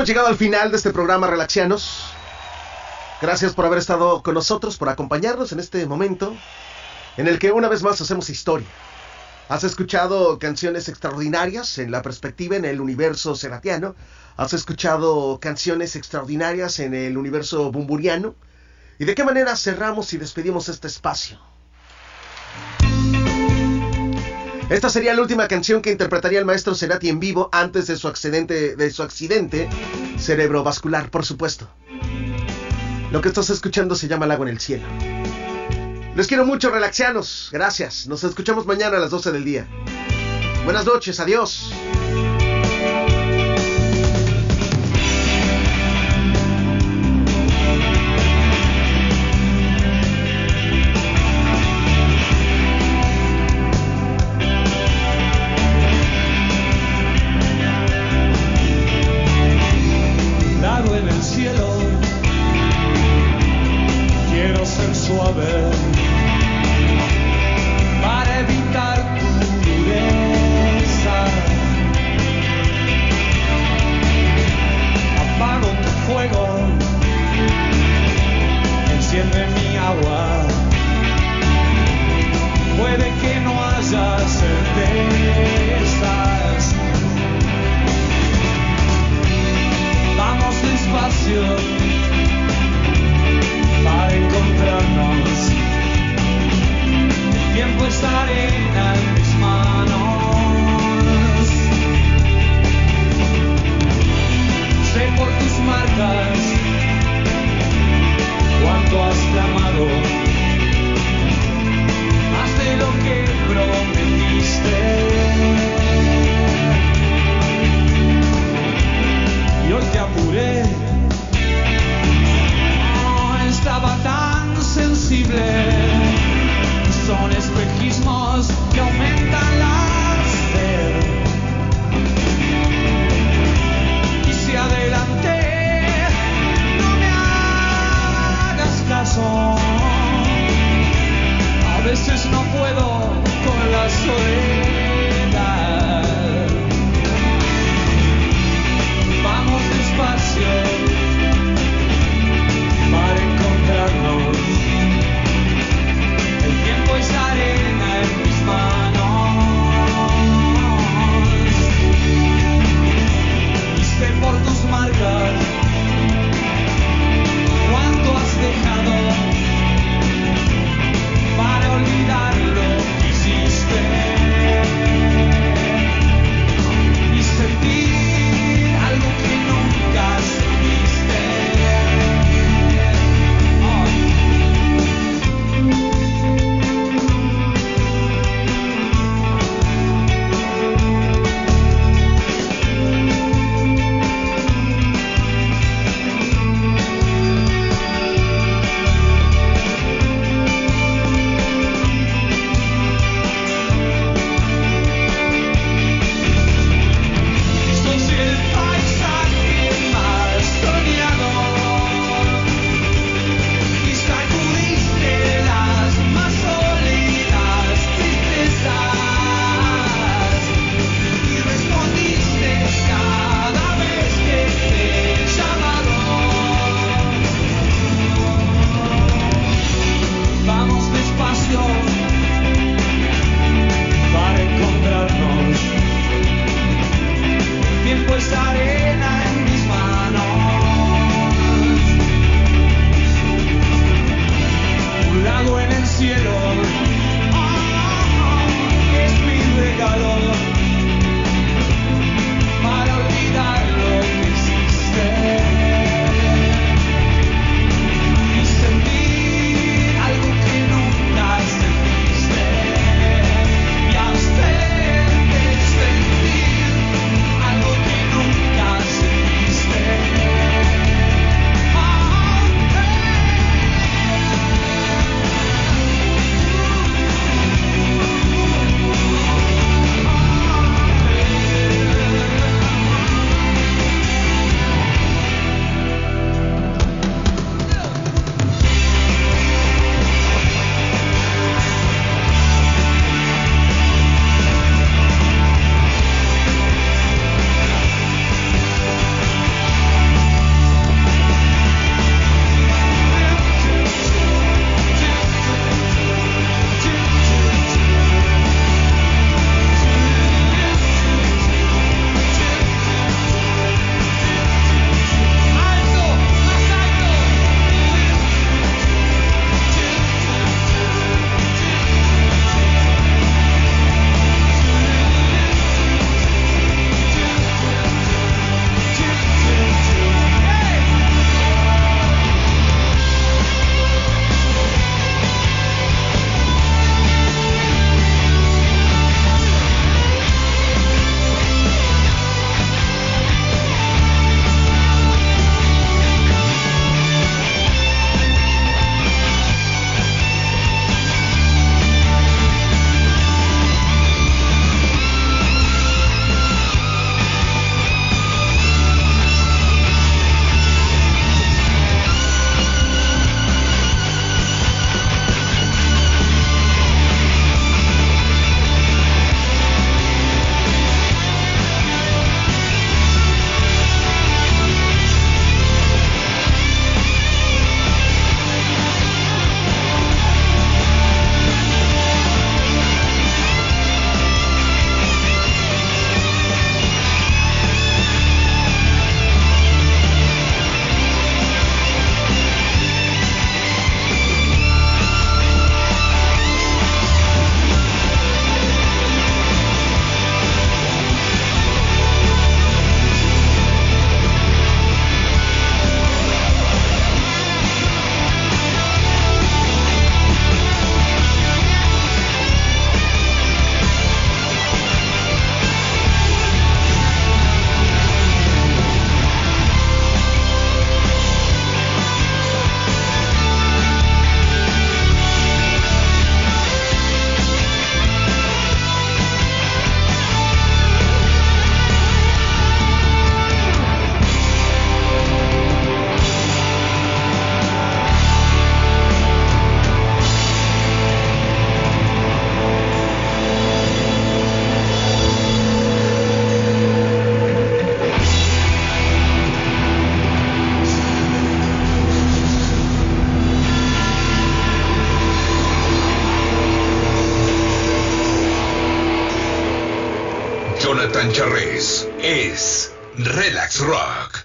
[0.06, 2.04] Llegado al final de este programa Relaxianos.
[3.20, 6.32] Gracias por haber estado con nosotros, por acompañarnos en este momento
[7.16, 8.68] en el que una vez más hacemos historia.
[9.48, 13.96] Has escuchado canciones extraordinarias en la perspectiva en el universo seratiano.
[14.36, 18.36] Has escuchado canciones extraordinarias en el universo bumburiano.
[19.00, 21.40] ¿Y de qué manera cerramos y despedimos este espacio?
[24.68, 28.09] Esta sería la última canción que interpretaría el maestro Cerati en vivo antes de su
[28.09, 29.68] accidente, de su accidente
[30.18, 31.68] cerebrovascular, por supuesto.
[33.12, 34.84] Lo que estás escuchando se llama El agua en el cielo.
[36.16, 37.48] Les quiero mucho, relaxianos.
[37.52, 38.09] Gracias.
[38.09, 39.68] Nos escuchamos mañana a las 12 del día.
[40.64, 41.70] Buenas noches, adiós.